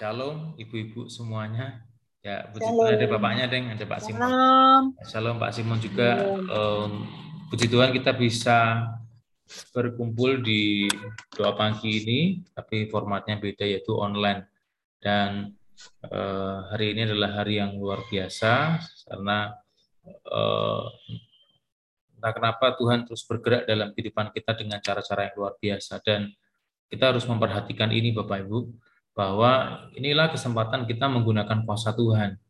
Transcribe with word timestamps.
Shalom, 0.00 0.56
ibu-ibu 0.56 1.12
semuanya. 1.12 1.84
Ya, 2.24 2.48
puji 2.48 2.64
Shalom. 2.64 2.88
Tuhan 2.88 2.96
ada 2.96 3.06
bapaknya, 3.12 3.44
Deng, 3.52 3.68
ada 3.68 3.84
Pak 3.84 4.00
Simon. 4.00 4.20
Salam. 4.24 4.82
Shalom 5.04 5.36
Pak 5.36 5.52
Simon 5.52 5.76
juga. 5.76 6.10
Shalom. 6.16 6.40
Em, 6.48 6.90
puji 7.52 7.66
Tuhan 7.68 7.90
kita 7.92 8.16
bisa 8.16 8.88
berkumpul 9.76 10.40
di 10.40 10.88
doa 11.36 11.52
pagi 11.52 12.00
ini, 12.00 12.20
tapi 12.56 12.88
formatnya 12.88 13.36
beda 13.36 13.68
yaitu 13.68 13.92
online. 13.92 14.48
Dan 14.96 15.52
eh, 16.08 16.58
hari 16.72 16.96
ini 16.96 17.12
adalah 17.12 17.44
hari 17.44 17.60
yang 17.60 17.76
luar 17.76 18.08
biasa 18.08 18.80
karena 19.04 19.52
eh, 20.08 20.84
entah 22.16 22.32
kenapa 22.32 22.72
Tuhan 22.80 23.04
terus 23.04 23.20
bergerak 23.28 23.68
dalam 23.68 23.92
kehidupan 23.92 24.32
kita 24.32 24.56
dengan 24.56 24.80
cara-cara 24.80 25.28
yang 25.28 25.36
luar 25.36 25.60
biasa 25.60 26.00
dan 26.00 26.32
kita 26.88 27.12
harus 27.12 27.28
memperhatikan 27.28 27.92
ini 27.92 28.16
Bapak 28.16 28.48
Ibu 28.48 28.58
bahwa 29.12 29.84
inilah 29.92 30.32
kesempatan 30.32 30.88
kita 30.88 31.04
menggunakan 31.08 31.64
kuasa 31.68 31.92
Tuhan 31.92 32.40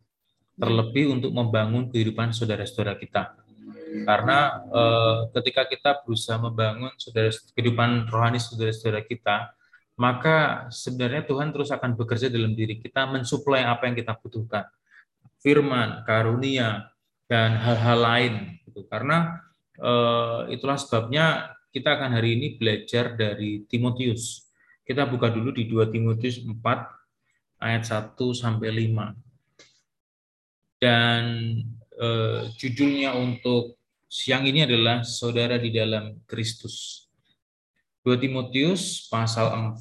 terlebih 0.54 1.10
untuk 1.10 1.34
membangun 1.34 1.90
kehidupan 1.90 2.30
saudara-saudara 2.30 2.94
kita. 2.94 3.34
Karena 4.06 4.62
eh, 4.72 5.18
ketika 5.36 5.68
kita 5.68 5.90
berusaha 6.06 6.38
membangun 6.40 6.94
saudara 6.96 7.28
kehidupan 7.52 8.08
rohani 8.08 8.40
saudara-saudara 8.40 9.04
kita 9.04 9.52
maka 10.00 10.66
sebenarnya 10.72 11.28
Tuhan 11.28 11.52
terus 11.52 11.68
akan 11.68 11.92
bekerja 12.00 12.32
dalam 12.32 12.56
diri 12.56 12.80
kita 12.80 13.04
mensuplai 13.04 13.60
apa 13.62 13.84
yang 13.90 13.96
kita 13.98 14.16
butuhkan. 14.16 14.64
Firman 15.44 16.06
karunia 16.08 16.88
dan 17.28 17.58
hal-hal 17.60 17.98
lain 18.00 18.34
gitu. 18.64 18.88
Karena 18.88 19.42
eh, 19.76 20.56
itulah 20.56 20.78
sebabnya 20.80 21.52
kita 21.72 21.96
akan 21.96 22.16
hari 22.16 22.38
ini 22.38 22.56
belajar 22.56 23.16
dari 23.16 23.64
Timotius 23.68 24.51
kita 24.92 25.08
buka 25.08 25.32
dulu 25.32 25.56
di 25.56 25.64
2 25.64 25.88
Timotius 25.88 26.44
4 26.44 26.52
ayat 27.64 27.80
1 27.88 28.12
sampai 28.36 28.68
5. 28.68 29.16
Dan 30.76 31.24
eh, 31.96 32.52
judulnya 32.60 33.16
untuk 33.16 33.80
siang 34.04 34.44
ini 34.44 34.68
adalah 34.68 35.00
saudara 35.00 35.56
di 35.56 35.72
dalam 35.72 36.20
Kristus. 36.28 37.08
2 38.04 38.20
Timotius 38.20 39.08
pasal 39.08 39.48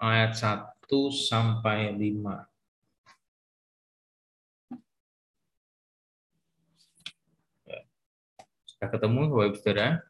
ayat 0.00 0.32
1 0.32 0.88
sampai 1.12 1.92
5. 1.92 2.48
Ya. 7.68 7.84
Sudah 8.64 8.88
ketemu 8.88 9.20
Bapak 9.28 9.52
Ibu 9.52 9.58
Saudara? 9.60 10.00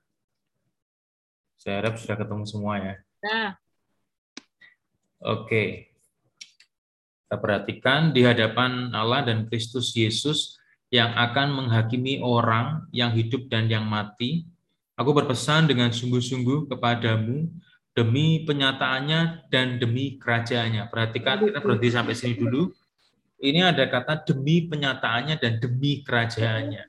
Saya 1.59 1.83
harap 1.83 1.99
sudah 1.99 2.15
ketemu 2.15 2.45
semua 2.47 2.79
ya. 2.79 2.95
Nah, 3.21 3.59
Oke. 5.21 5.93
Kita 7.25 7.37
perhatikan 7.39 8.11
di 8.11 8.27
hadapan 8.27 8.91
Allah 8.91 9.23
dan 9.23 9.47
Kristus 9.47 9.95
Yesus 9.95 10.59
yang 10.91 11.15
akan 11.15 11.55
menghakimi 11.55 12.19
orang 12.19 12.91
yang 12.91 13.15
hidup 13.15 13.47
dan 13.47 13.71
yang 13.71 13.87
mati. 13.87 14.49
Aku 14.99 15.15
berpesan 15.15 15.71
dengan 15.71 15.95
sungguh-sungguh 15.95 16.67
kepadamu 16.67 17.47
demi 17.95 18.43
penyataannya 18.43 19.47
dan 19.53 19.79
demi 19.79 20.19
kerajaannya. 20.19 20.91
Perhatikan, 20.91 21.47
kita 21.47 21.63
berhenti 21.63 21.89
sampai 21.95 22.15
sini 22.19 22.35
dulu. 22.35 22.75
Ini 23.41 23.73
ada 23.73 23.89
kata 23.89 24.27
demi 24.27 24.69
penyataannya 24.69 25.41
dan 25.41 25.63
demi 25.63 26.03
kerajaannya. 26.05 26.85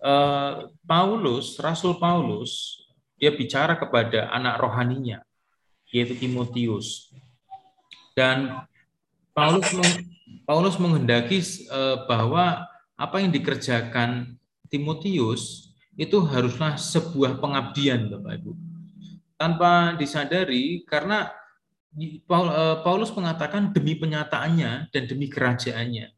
Eh, 0.00 0.52
Paulus, 0.88 1.60
Rasul 1.60 2.00
Paulus, 2.00 2.80
dia 3.20 3.30
bicara 3.30 3.76
kepada 3.76 4.32
anak 4.32 4.56
rohaninya, 4.58 5.20
yaitu 5.92 6.16
Timotius. 6.16 7.12
Dan 8.20 8.52
Paulus 9.32 9.72
Paulus 10.44 10.76
menghendaki 10.76 11.40
eh, 11.40 11.96
bahwa 12.04 12.68
apa 13.00 13.16
yang 13.16 13.32
dikerjakan 13.32 14.36
Timotius 14.68 15.72
itu 15.96 16.20
haruslah 16.28 16.76
sebuah 16.76 17.40
pengabdian, 17.40 18.12
Bapak 18.12 18.32
Ibu. 18.44 18.52
Tanpa 19.40 19.96
disadari 19.96 20.84
karena 20.84 21.32
eh, 21.96 22.76
Paulus 22.84 23.08
mengatakan 23.16 23.72
demi 23.72 23.96
penyataannya 23.96 24.92
dan 24.92 25.02
demi 25.08 25.32
kerajaannya. 25.32 26.12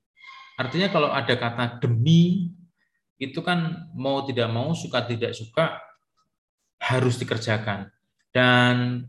Artinya 0.59 0.89
kalau 0.91 1.15
ada 1.15 1.39
kata 1.39 1.79
demi 1.79 2.51
itu 3.23 3.39
kan 3.47 3.87
mau 3.95 4.27
tidak 4.27 4.51
mau, 4.51 4.75
suka 4.75 5.07
tidak 5.07 5.39
suka 5.39 5.79
harus 6.83 7.15
dikerjakan. 7.15 7.95
Dan 8.35 9.07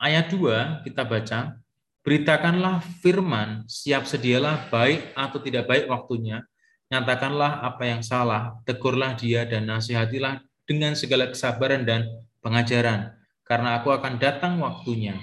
ayat 0.00 0.32
2 0.32 0.86
kita 0.88 1.04
baca, 1.04 1.60
beritakanlah 2.06 2.86
firman, 3.02 3.66
siap 3.66 4.06
sedialah 4.06 4.70
baik 4.70 5.10
atau 5.18 5.42
tidak 5.42 5.66
baik 5.66 5.90
waktunya, 5.90 6.46
nyatakanlah 6.86 7.66
apa 7.66 7.82
yang 7.82 8.06
salah, 8.06 8.54
tegurlah 8.62 9.18
dia 9.18 9.42
dan 9.42 9.66
nasihatilah 9.66 10.38
dengan 10.62 10.94
segala 10.94 11.26
kesabaran 11.26 11.82
dan 11.82 12.06
pengajaran, 12.46 13.10
karena 13.42 13.82
aku 13.82 13.90
akan 13.90 14.22
datang 14.22 14.62
waktunya. 14.62 15.18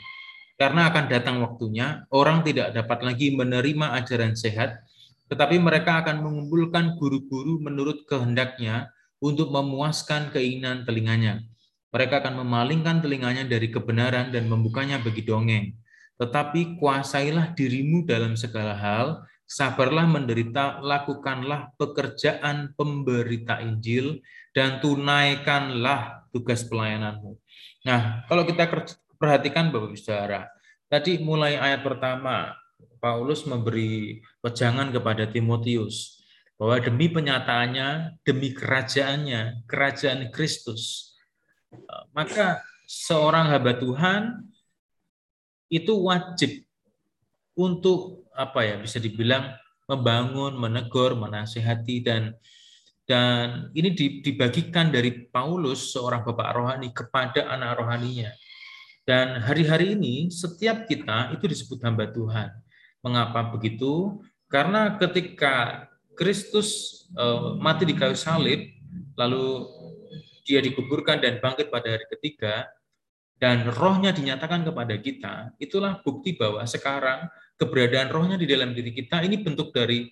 Karena 0.59 0.91
akan 0.91 1.07
datang 1.07 1.39
waktunya, 1.39 2.03
orang 2.11 2.43
tidak 2.43 2.75
dapat 2.75 2.99
lagi 2.99 3.31
menerima 3.31 3.95
ajaran 4.03 4.35
sehat, 4.35 4.83
tetapi 5.31 5.63
mereka 5.63 6.03
akan 6.03 6.19
mengumpulkan 6.19 6.99
guru-guru 6.99 7.63
menurut 7.63 8.03
kehendaknya 8.11 8.91
untuk 9.23 9.55
memuaskan 9.55 10.35
keinginan 10.35 10.83
telinganya. 10.83 11.47
Mereka 11.95 12.19
akan 12.27 12.43
memalingkan 12.43 12.99
telinganya 12.99 13.47
dari 13.47 13.71
kebenaran 13.71 14.35
dan 14.35 14.51
membukanya 14.51 14.99
bagi 14.99 15.23
dongeng. 15.23 15.79
Tetapi 16.21 16.77
kuasailah 16.77 17.57
dirimu 17.57 18.05
dalam 18.05 18.37
segala 18.37 18.77
hal, 18.77 19.25
sabarlah 19.49 20.05
menderita, 20.05 20.81
lakukanlah 20.81 21.73
pekerjaan 21.77 22.73
pemberita 22.77 23.61
Injil, 23.61 24.21
dan 24.53 24.77
tunaikanlah 24.81 26.29
tugas 26.29 26.65
pelayananmu. 26.65 27.37
Nah, 27.85 28.25
kalau 28.29 28.45
kita 28.45 28.69
perhatikan 29.17 29.73
Bapak 29.73 29.93
Ibu 29.93 29.97
Saudara, 29.97 30.49
tadi 30.87 31.17
mulai 31.17 31.57
ayat 31.57 31.81
pertama, 31.81 32.53
Paulus 33.01 33.43
memberi 33.43 34.23
wejangan 34.39 34.93
kepada 34.93 35.27
Timotius 35.27 36.23
bahwa 36.55 36.79
demi 36.79 37.11
penyataannya, 37.11 38.21
demi 38.23 38.55
kerajaannya, 38.55 39.67
kerajaan 39.67 40.31
Kristus, 40.31 41.13
maka 42.15 42.63
seorang 42.87 43.49
hamba 43.49 43.73
Tuhan 43.75 44.52
itu 45.73 45.93
wajib 45.97 46.61
untuk 47.57 48.29
apa 48.33 48.61
ya 48.65 48.75
bisa 48.77 49.01
dibilang 49.01 49.57
membangun, 49.89 50.53
menegur, 50.57 51.17
menasihati 51.17 52.05
dan 52.05 52.37
dan 53.03 53.67
ini 53.75 53.91
dibagikan 54.23 54.87
dari 54.87 55.27
Paulus 55.27 55.91
seorang 55.91 56.23
bapak 56.23 56.49
rohani 56.55 56.89
kepada 56.95 57.51
anak 57.51 57.83
rohaninya. 57.83 58.31
Dan 59.03 59.43
hari-hari 59.43 59.91
ini 59.99 60.31
setiap 60.31 60.87
kita 60.87 61.35
itu 61.35 61.43
disebut 61.43 61.83
hamba 61.83 62.07
Tuhan. 62.07 62.47
Mengapa 63.03 63.51
begitu? 63.51 64.23
Karena 64.47 64.95
ketika 64.95 65.83
Kristus 66.15 67.03
mati 67.59 67.83
di 67.83 67.91
kayu 67.91 68.15
salib, 68.15 68.71
lalu 69.19 69.67
dia 70.47 70.63
dikuburkan 70.63 71.19
dan 71.19 71.43
bangkit 71.43 71.67
pada 71.67 71.99
hari 71.99 72.07
ketiga, 72.07 72.71
dan 73.43 73.67
rohnya 73.67 74.15
dinyatakan 74.15 74.63
kepada 74.63 74.95
kita, 74.95 75.51
itulah 75.59 75.99
bukti 75.99 76.31
bahwa 76.39 76.63
sekarang 76.63 77.27
keberadaan 77.59 78.07
rohnya 78.07 78.39
di 78.39 78.47
dalam 78.47 78.71
diri 78.71 78.95
kita 78.95 79.19
ini 79.19 79.43
bentuk 79.43 79.75
dari 79.75 80.07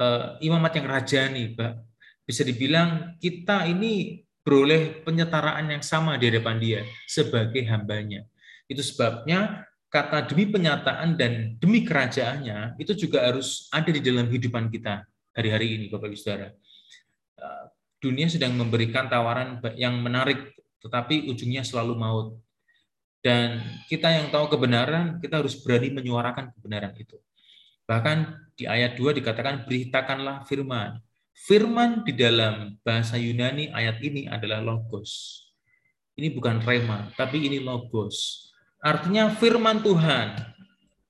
uh, 0.00 0.40
imamat 0.40 0.80
yang 0.80 0.88
rajani, 0.88 1.52
Pak. 1.52 1.76
Bisa 2.24 2.40
dibilang 2.40 3.20
kita 3.20 3.68
ini 3.68 4.24
beroleh 4.40 5.04
penyetaraan 5.04 5.68
yang 5.68 5.84
sama 5.84 6.16
di 6.16 6.32
hadapan 6.32 6.56
dia 6.56 6.80
sebagai 7.04 7.60
hambanya. 7.68 8.24
Itu 8.64 8.80
sebabnya 8.80 9.68
kata 9.92 10.32
demi 10.32 10.48
penyataan 10.48 11.20
dan 11.20 11.60
demi 11.60 11.84
kerajaannya 11.84 12.80
itu 12.80 12.96
juga 12.96 13.28
harus 13.28 13.68
ada 13.76 13.92
di 13.92 14.00
dalam 14.00 14.24
kehidupan 14.24 14.72
kita 14.72 15.04
hari-hari 15.36 15.76
ini, 15.76 15.92
Bapak 15.92 16.08
Ibu 16.08 16.16
Saudara. 16.16 16.48
Uh, 17.36 17.68
dunia 18.00 18.24
sedang 18.32 18.56
memberikan 18.56 19.04
tawaran 19.04 19.60
yang 19.76 20.00
menarik, 20.00 20.56
tetapi 20.80 21.28
ujungnya 21.28 21.60
selalu 21.60 21.92
maut. 22.00 22.40
Dan 23.20 23.60
kita 23.84 24.08
yang 24.08 24.32
tahu 24.32 24.48
kebenaran, 24.48 25.20
kita 25.20 25.44
harus 25.44 25.56
berani 25.60 25.92
menyuarakan 25.92 26.56
kebenaran 26.56 26.96
itu. 26.96 27.20
Bahkan 27.84 28.18
di 28.56 28.64
ayat 28.64 28.96
2 28.96 29.12
dikatakan, 29.12 29.68
beritakanlah 29.68 30.48
firman. 30.48 30.96
Firman 31.36 32.04
di 32.04 32.16
dalam 32.16 32.80
bahasa 32.80 33.20
Yunani 33.20 33.68
ayat 33.72 34.00
ini 34.00 34.24
adalah 34.24 34.64
logos. 34.64 35.44
Ini 36.16 36.32
bukan 36.32 36.64
rema, 36.64 37.12
tapi 37.16 37.44
ini 37.44 37.60
logos. 37.60 38.48
Artinya 38.80 39.32
firman 39.36 39.84
Tuhan. 39.84 40.40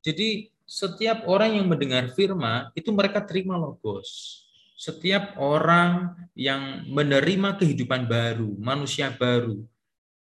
Jadi 0.02 0.50
setiap 0.66 1.26
orang 1.30 1.58
yang 1.62 1.66
mendengar 1.66 2.10
firman, 2.14 2.70
itu 2.74 2.90
mereka 2.90 3.22
terima 3.22 3.58
logos 3.58 4.42
setiap 4.80 5.36
orang 5.36 6.16
yang 6.32 6.88
menerima 6.88 7.60
kehidupan 7.60 8.08
baru, 8.08 8.56
manusia 8.56 9.12
baru 9.12 9.60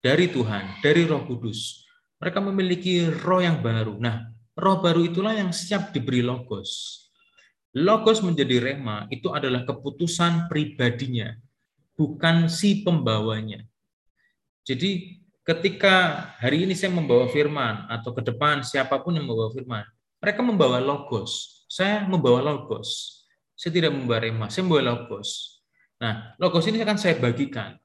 dari 0.03 0.27
Tuhan, 0.27 0.83
dari 0.83 1.07
Roh 1.07 1.23
Kudus, 1.23 1.88
mereka 2.19 2.44
memiliki 2.44 3.07
roh 3.07 3.39
yang 3.39 3.63
baru. 3.63 3.95
Nah, 4.03 4.27
roh 4.59 4.83
baru 4.83 5.07
itulah 5.07 5.31
yang 5.31 5.55
siap 5.55 5.95
diberi 5.95 6.19
logos. 6.19 7.00
Logos 7.73 8.19
menjadi 8.19 8.59
rema 8.59 9.07
itu 9.09 9.31
adalah 9.31 9.63
keputusan 9.63 10.51
pribadinya, 10.51 11.33
bukan 11.95 12.51
si 12.51 12.83
pembawanya. 12.83 13.63
Jadi 14.67 15.19
ketika 15.41 16.29
hari 16.38 16.67
ini 16.67 16.75
saya 16.75 16.91
membawa 16.91 17.25
firman 17.31 17.88
atau 17.88 18.11
ke 18.11 18.21
depan 18.21 18.61
siapa 18.61 19.00
pun 19.00 19.15
yang 19.15 19.25
membawa 19.25 19.50
firman, 19.55 19.88
mereka 20.19 20.44
membawa 20.44 20.77
logos. 20.83 21.63
Saya 21.71 22.05
membawa 22.05 22.44
logos. 22.44 23.23
Saya 23.55 23.71
tidak 23.71 23.95
membawa 23.95 24.19
rema, 24.19 24.45
saya 24.51 24.67
membawa 24.67 24.94
logos. 24.94 25.59
Nah, 25.97 26.35
logos 26.38 26.67
ini 26.67 26.83
akan 26.83 27.00
saya 27.00 27.15
bagikan. 27.17 27.79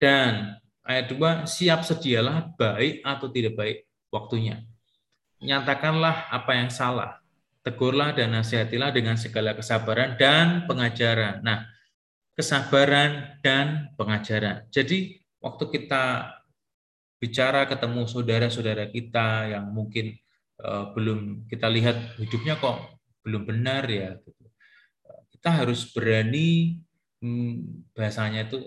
Dan 0.00 0.56
ayat 0.88 1.12
2, 1.12 1.44
siap 1.44 1.84
sedialah 1.84 2.56
baik 2.56 3.04
atau 3.04 3.28
tidak 3.28 3.54
baik 3.54 3.78
waktunya. 4.08 4.64
Nyatakanlah 5.44 6.32
apa 6.32 6.52
yang 6.56 6.72
salah. 6.72 7.20
Tegurlah 7.60 8.16
dan 8.16 8.32
nasihatilah 8.32 8.90
dengan 8.90 9.20
segala 9.20 9.52
kesabaran 9.52 10.16
dan 10.16 10.64
pengajaran. 10.64 11.44
Nah, 11.44 11.68
kesabaran 12.32 13.36
dan 13.44 13.92
pengajaran. 14.00 14.64
Jadi, 14.72 15.20
waktu 15.44 15.64
kita 15.68 16.32
bicara 17.18 17.66
ketemu 17.66 18.06
saudara-saudara 18.06 18.88
kita 18.88 19.50
yang 19.50 19.68
mungkin 19.74 20.14
uh, 20.62 20.94
belum 20.94 21.50
kita 21.50 21.66
lihat 21.66 22.18
hidupnya 22.18 22.54
kok 22.62 22.78
belum 23.26 23.42
benar 23.42 23.90
ya 23.90 24.14
gitu. 24.22 24.44
kita 25.34 25.50
harus 25.50 25.90
berani 25.90 26.78
hmm, 27.18 27.90
bahasanya 27.90 28.46
itu 28.46 28.58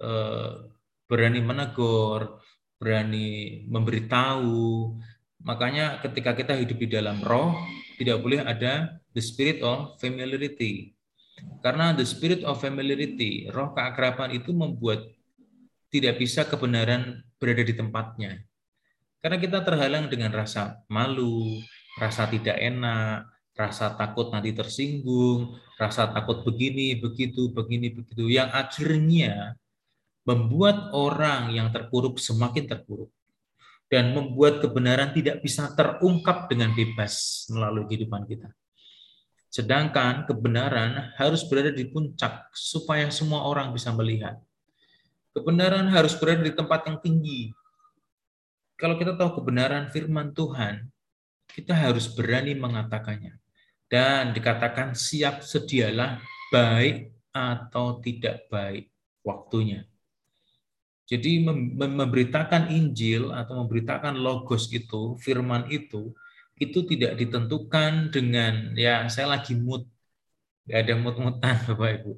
uh, 0.00 0.72
berani 1.08 1.40
menegur 1.42 2.38
berani 2.78 3.64
memberitahu. 3.66 4.94
Makanya 5.42 5.98
ketika 6.02 6.34
kita 6.34 6.54
hidup 6.54 6.78
di 6.78 6.88
dalam 6.88 7.18
roh 7.22 7.58
tidak 7.98 8.22
boleh 8.22 8.46
ada 8.46 9.02
the 9.16 9.22
spirit 9.22 9.58
of 9.66 9.98
familiarity. 9.98 10.94
Karena 11.62 11.94
the 11.94 12.06
spirit 12.06 12.46
of 12.46 12.62
familiarity 12.62 13.50
roh 13.50 13.74
keakraban 13.74 14.30
itu 14.34 14.54
membuat 14.54 15.02
tidak 15.88 16.20
bisa 16.22 16.46
kebenaran 16.46 17.24
berada 17.40 17.62
di 17.64 17.74
tempatnya. 17.74 18.42
Karena 19.18 19.38
kita 19.42 19.66
terhalang 19.66 20.06
dengan 20.06 20.30
rasa 20.30 20.78
malu, 20.86 21.58
rasa 21.98 22.30
tidak 22.30 22.54
enak, 22.54 23.26
rasa 23.58 23.98
takut 23.98 24.30
nanti 24.30 24.54
tersinggung, 24.54 25.58
rasa 25.74 26.06
takut 26.14 26.46
begini, 26.46 26.94
begitu, 27.02 27.50
begini, 27.50 27.90
begitu, 27.90 28.30
yang 28.30 28.46
akhirnya 28.54 29.58
membuat 30.28 30.92
orang 30.92 31.56
yang 31.56 31.72
terpuruk 31.72 32.20
semakin 32.20 32.68
terpuruk 32.68 33.08
dan 33.88 34.12
membuat 34.12 34.60
kebenaran 34.60 35.16
tidak 35.16 35.40
bisa 35.40 35.72
terungkap 35.72 36.52
dengan 36.52 36.76
bebas 36.76 37.48
melalui 37.48 37.88
kehidupan 37.88 38.28
kita. 38.28 38.52
Sedangkan 39.48 40.28
kebenaran 40.28 41.16
harus 41.16 41.40
berada 41.48 41.72
di 41.72 41.88
puncak 41.88 42.52
supaya 42.52 43.08
semua 43.08 43.48
orang 43.48 43.72
bisa 43.72 43.88
melihat. 43.96 44.36
Kebenaran 45.32 45.88
harus 45.88 46.12
berada 46.20 46.44
di 46.44 46.52
tempat 46.52 46.84
yang 46.84 47.00
tinggi 47.00 47.56
kalau 48.78 48.94
kita 48.94 49.18
tahu 49.18 49.42
kebenaran 49.42 49.90
firman 49.90 50.30
Tuhan, 50.30 50.86
kita 51.50 51.74
harus 51.74 52.06
berani 52.14 52.54
mengatakannya. 52.54 53.34
Dan 53.90 54.30
dikatakan 54.30 54.94
siap 54.94 55.42
sedialah 55.42 56.22
baik 56.54 57.10
atau 57.34 57.98
tidak 57.98 58.46
baik 58.46 58.86
waktunya. 59.26 59.82
Jadi 61.08 61.40
memberitakan 61.80 62.68
Injil 62.68 63.32
atau 63.32 63.64
memberitakan 63.64 64.20
logos 64.20 64.68
itu, 64.68 65.16
firman 65.24 65.64
itu, 65.72 66.12
itu 66.60 66.84
tidak 66.84 67.16
ditentukan 67.16 68.12
dengan 68.12 68.76
ya 68.76 69.08
saya 69.08 69.40
lagi 69.40 69.56
mood, 69.56 69.88
nggak 70.68 70.80
ada 70.84 70.94
mood-moodan 71.00 71.56
Bapak 71.66 71.90
Ibu. 72.04 72.12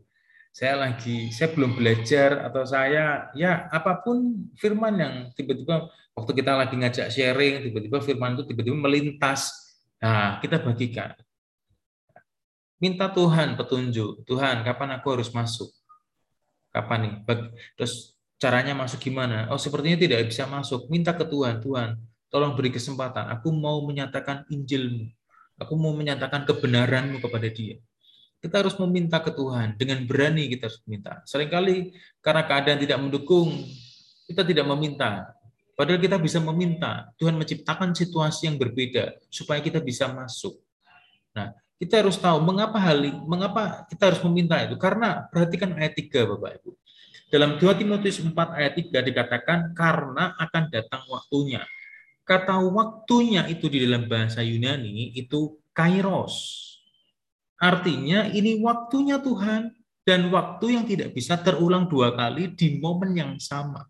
Saya 0.51 0.75
lagi, 0.83 1.31
saya 1.31 1.55
belum 1.55 1.79
belajar 1.79 2.51
atau 2.51 2.67
saya 2.67 3.31
ya 3.39 3.71
apa 3.71 4.03
pun 4.03 4.51
firman 4.59 4.99
yang 4.99 5.15
tiba-tiba 5.39 5.87
Waktu 6.21 6.33
kita 6.43 6.53
lagi 6.53 6.75
ngajak 6.77 7.09
sharing, 7.09 7.55
tiba-tiba 7.65 7.99
firman 8.05 8.37
itu 8.37 8.45
tiba-tiba 8.45 8.77
melintas. 8.77 9.57
Nah, 10.05 10.37
kita 10.45 10.61
bagikan. 10.61 11.17
Minta 12.77 13.09
Tuhan 13.09 13.57
petunjuk. 13.57 14.29
Tuhan, 14.29 14.61
kapan 14.61 15.01
aku 15.01 15.17
harus 15.17 15.33
masuk? 15.33 15.73
Kapan 16.77 16.99
nih? 17.01 17.15
Terus 17.73 18.20
caranya 18.41 18.73
masuk 18.73 18.99
gimana? 19.05 19.47
Oh, 19.53 19.61
sepertinya 19.61 20.01
tidak 20.01 20.33
bisa 20.33 20.49
masuk. 20.49 20.89
Minta 20.89 21.13
ke 21.13 21.29
Tuhan, 21.29 21.61
Tuhan, 21.61 22.01
tolong 22.33 22.57
beri 22.57 22.73
kesempatan. 22.73 23.29
Aku 23.37 23.53
mau 23.53 23.85
menyatakan 23.85 24.49
Injilmu. 24.49 25.13
Aku 25.61 25.77
mau 25.77 25.93
menyatakan 25.93 26.49
kebenaranmu 26.49 27.21
kepada 27.21 27.53
dia. 27.53 27.77
Kita 28.41 28.65
harus 28.65 28.73
meminta 28.81 29.21
ke 29.21 29.29
Tuhan. 29.29 29.77
Dengan 29.77 30.01
berani 30.09 30.49
kita 30.49 30.73
harus 30.73 30.81
meminta. 30.89 31.21
Seringkali 31.29 31.93
karena 32.25 32.43
keadaan 32.49 32.81
tidak 32.81 32.97
mendukung, 32.97 33.53
kita 34.25 34.41
tidak 34.41 34.65
meminta. 34.65 35.37
Padahal 35.77 36.01
kita 36.01 36.17
bisa 36.17 36.41
meminta 36.41 37.13
Tuhan 37.21 37.37
menciptakan 37.37 37.93
situasi 37.93 38.49
yang 38.49 38.57
berbeda 38.57 39.21
supaya 39.29 39.61
kita 39.61 39.85
bisa 39.85 40.09
masuk. 40.09 40.57
Nah, 41.37 41.53
kita 41.77 42.05
harus 42.05 42.17
tahu 42.21 42.41
mengapa 42.45 42.77
hal 42.77 43.01
mengapa 43.25 43.89
kita 43.89 44.13
harus 44.13 44.21
meminta 44.25 44.61
itu 44.61 44.77
karena 44.77 45.25
perhatikan 45.33 45.73
ayat 45.77 45.97
3 45.97 46.29
Bapak 46.37 46.61
Ibu. 46.61 46.71
Dalam 47.31 47.63
2 47.63 47.79
Timotius 47.79 48.19
4 48.19 48.35
ayat 48.35 48.75
3 48.75 49.07
dikatakan 49.07 49.59
karena 49.71 50.35
akan 50.35 50.65
datang 50.67 51.07
waktunya. 51.07 51.63
Kata 52.27 52.59
waktunya 52.59 53.47
itu 53.47 53.71
di 53.71 53.87
dalam 53.87 54.11
bahasa 54.11 54.43
Yunani 54.43 55.15
itu 55.15 55.63
kairos. 55.71 56.67
Artinya 57.55 58.27
ini 58.35 58.59
waktunya 58.59 59.23
Tuhan 59.23 59.71
dan 60.03 60.27
waktu 60.35 60.75
yang 60.75 60.85
tidak 60.91 61.15
bisa 61.15 61.39
terulang 61.39 61.87
dua 61.87 62.11
kali 62.19 62.51
di 62.51 62.83
momen 62.83 63.15
yang 63.15 63.33
sama. 63.39 63.87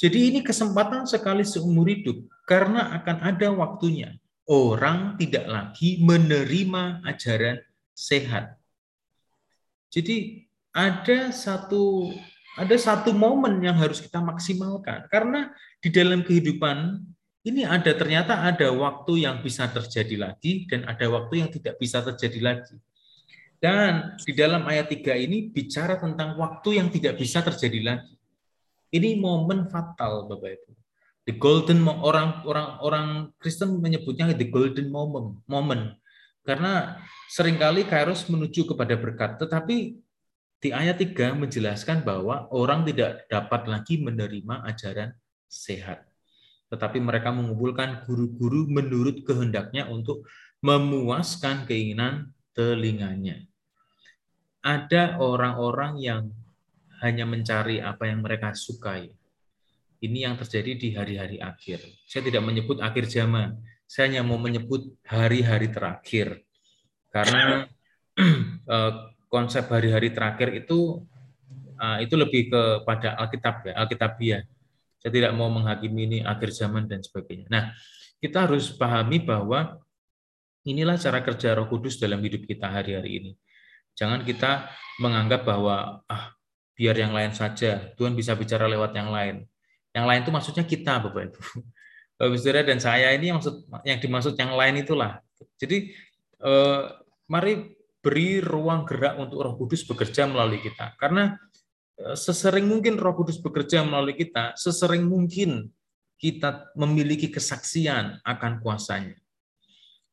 Jadi 0.00 0.32
ini 0.32 0.40
kesempatan 0.40 1.04
sekali 1.04 1.44
seumur 1.44 1.86
hidup 1.92 2.24
karena 2.48 2.92
akan 2.96 3.20
ada 3.20 3.52
waktunya. 3.52 4.16
Orang 4.44 5.16
tidak 5.16 5.48
lagi 5.48 6.00
menerima 6.04 7.04
ajaran 7.04 7.64
sehat. 7.96 8.60
Jadi 9.88 10.43
ada 10.74 11.30
satu 11.30 12.10
ada 12.58 12.74
satu 12.74 13.14
momen 13.14 13.62
yang 13.62 13.78
harus 13.78 14.02
kita 14.02 14.18
maksimalkan 14.18 15.06
karena 15.06 15.54
di 15.78 15.90
dalam 15.90 16.26
kehidupan 16.26 16.98
ini 17.44 17.60
ada 17.62 17.92
ternyata 17.92 18.40
ada 18.40 18.72
waktu 18.72 19.28
yang 19.28 19.44
bisa 19.44 19.68
terjadi 19.68 20.16
lagi 20.16 20.64
dan 20.64 20.88
ada 20.88 21.06
waktu 21.12 21.44
yang 21.44 21.50
tidak 21.52 21.76
bisa 21.76 22.00
terjadi 22.00 22.40
lagi. 22.40 22.76
Dan 23.60 24.16
di 24.20 24.32
dalam 24.32 24.64
ayat 24.64 24.88
3 24.88 25.24
ini 25.24 25.52
bicara 25.52 26.00
tentang 26.00 26.40
waktu 26.40 26.80
yang 26.80 26.88
tidak 26.88 27.20
bisa 27.20 27.44
terjadi 27.44 27.80
lagi. 27.84 28.16
Ini 28.92 29.20
momen 29.20 29.68
fatal, 29.68 30.24
Bapak 30.24 30.56
Ibu. 30.56 30.70
The 31.24 31.34
golden 31.36 31.84
orang 31.84 32.44
orang 32.48 32.68
orang 32.80 33.06
Kristen 33.36 33.76
menyebutnya 33.76 34.32
the 34.32 34.48
golden 34.48 34.88
moment, 34.88 35.40
moment. 35.44 35.96
Karena 36.44 37.00
sering 37.28 37.60
kali 37.60 37.84
Kairos 37.84 38.24
menuju 38.28 38.68
kepada 38.68 38.96
berkat, 38.96 39.40
tetapi 39.40 40.03
di 40.64 40.72
ayat 40.72 40.96
3 40.96 41.44
menjelaskan 41.44 42.00
bahwa 42.08 42.48
orang 42.48 42.88
tidak 42.88 43.28
dapat 43.28 43.68
lagi 43.68 44.00
menerima 44.00 44.64
ajaran 44.64 45.12
sehat. 45.44 46.08
Tetapi 46.72 47.04
mereka 47.04 47.28
mengumpulkan 47.36 48.08
guru-guru 48.08 48.64
menurut 48.72 49.20
kehendaknya 49.28 49.84
untuk 49.92 50.24
memuaskan 50.64 51.68
keinginan 51.68 52.32
telinganya. 52.56 53.44
Ada 54.64 55.20
orang-orang 55.20 56.00
yang 56.00 56.32
hanya 57.04 57.28
mencari 57.28 57.84
apa 57.84 58.08
yang 58.08 58.24
mereka 58.24 58.56
sukai. 58.56 59.12
Ini 60.00 60.32
yang 60.32 60.40
terjadi 60.40 60.80
di 60.80 60.88
hari-hari 60.96 61.44
akhir. 61.44 61.84
Saya 62.08 62.24
tidak 62.24 62.40
menyebut 62.40 62.80
akhir 62.80 63.04
zaman, 63.12 63.60
saya 63.84 64.08
hanya 64.08 64.24
mau 64.24 64.40
menyebut 64.40 64.96
hari-hari 65.04 65.68
terakhir. 65.68 66.40
Karena 67.12 67.68
eh, 68.72 68.92
konsep 69.34 69.66
hari-hari 69.66 70.14
terakhir 70.14 70.54
itu 70.54 71.02
eh, 71.82 72.06
itu 72.06 72.14
lebih 72.14 72.54
kepada 72.54 73.18
Alkitab 73.18 73.66
ya, 73.66 73.74
Alkitabiah. 73.82 74.42
Saya 75.02 75.10
tidak 75.10 75.32
mau 75.34 75.50
menghakimi 75.50 76.06
ini 76.06 76.18
akhir 76.22 76.54
zaman 76.54 76.86
dan 76.86 77.02
sebagainya. 77.02 77.50
Nah, 77.50 77.74
kita 78.22 78.46
harus 78.46 78.72
pahami 78.72 79.20
bahwa 79.20 79.82
inilah 80.64 80.96
cara 80.96 81.20
kerja 81.20 81.52
Roh 81.58 81.68
Kudus 81.68 82.00
dalam 82.00 82.22
hidup 82.22 82.46
kita 82.48 82.70
hari-hari 82.70 83.10
ini. 83.20 83.32
Jangan 83.98 84.24
kita 84.24 84.70
menganggap 85.02 85.44
bahwa 85.44 86.00
ah 86.08 86.32
biar 86.72 86.96
yang 86.96 87.12
lain 87.12 87.36
saja. 87.36 87.92
Tuhan 88.00 88.16
bisa 88.16 88.32
bicara 88.32 88.64
lewat 88.64 88.96
yang 88.96 89.12
lain. 89.12 89.44
Yang 89.94 90.06
lain 90.08 90.20
itu 90.26 90.32
maksudnya 90.34 90.64
kita, 90.66 91.04
Bapak 91.04 91.30
Ibu. 91.30 91.40
Bapak 92.18 92.36
Saudara 92.38 92.62
dan 92.62 92.78
saya 92.78 93.10
ini 93.12 93.30
yang 93.30 93.38
maksud 93.38 93.66
yang 93.84 93.98
dimaksud 93.98 94.34
yang 94.38 94.54
lain 94.54 94.74
itulah. 94.82 95.20
Jadi 95.58 95.92
eh, 96.42 96.82
mari 97.28 97.74
beri 98.04 98.44
ruang 98.44 98.84
gerak 98.84 99.16
untuk 99.16 99.40
Roh 99.40 99.56
Kudus 99.56 99.88
bekerja 99.88 100.28
melalui 100.28 100.60
kita. 100.60 100.92
Karena 101.00 101.32
eh, 101.96 102.12
sesering 102.14 102.68
mungkin 102.68 103.00
Roh 103.00 103.16
Kudus 103.16 103.40
bekerja 103.40 103.80
melalui 103.80 104.12
kita, 104.12 104.52
sesering 104.60 105.08
mungkin 105.08 105.72
kita 106.20 106.72
memiliki 106.76 107.32
kesaksian 107.32 108.20
akan 108.22 108.60
kuasanya. 108.60 109.16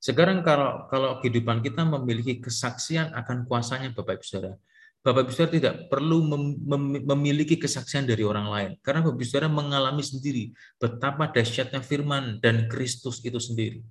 Sekarang 0.01 0.41
kalau 0.41 0.89
kalau 0.89 1.21
kehidupan 1.21 1.61
kita 1.61 1.85
memiliki 1.85 2.41
kesaksian 2.41 3.13
akan 3.13 3.45
kuasanya 3.45 3.93
Bapak 3.93 4.17
Ibu 4.17 4.25
Saudara, 4.25 4.57
Bapak 5.05 5.29
Ibu 5.29 5.31
Saudara 5.33 5.53
tidak 5.53 5.75
perlu 5.93 6.25
mem, 6.25 6.57
mem, 6.57 6.83
memiliki 7.05 7.53
kesaksian 7.53 8.09
dari 8.09 8.25
orang 8.25 8.49
lain 8.49 8.71
karena 8.81 9.05
Bapak 9.05 9.21
Ibu 9.21 9.25
Saudara 9.29 9.53
mengalami 9.53 10.01
sendiri 10.01 10.57
betapa 10.81 11.29
dahsyatnya 11.29 11.85
firman 11.85 12.41
dan 12.41 12.65
Kristus 12.65 13.21
itu 13.21 13.37
sendiri. 13.37 13.85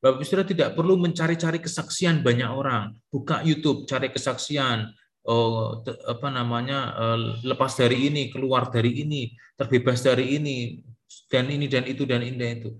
Bapak 0.00 0.24
Ibu 0.24 0.48
tidak 0.48 0.72
perlu 0.72 0.96
mencari-cari 0.96 1.60
kesaksian 1.60 2.24
banyak 2.24 2.48
orang. 2.48 2.96
Buka 3.12 3.44
YouTube, 3.44 3.84
cari 3.84 4.08
kesaksian, 4.08 4.88
oh, 5.28 5.84
apa 5.84 6.28
namanya 6.32 6.96
eh, 6.96 7.18
lepas 7.44 7.76
dari 7.76 8.08
ini, 8.08 8.32
keluar 8.32 8.72
dari 8.72 9.04
ini, 9.04 9.28
terbebas 9.60 10.00
dari 10.00 10.40
ini, 10.40 10.80
dan 11.28 11.52
ini 11.52 11.68
dan 11.68 11.84
itu 11.84 12.08
dan 12.08 12.24
ini 12.24 12.36
dan 12.40 12.50
itu. 12.64 12.70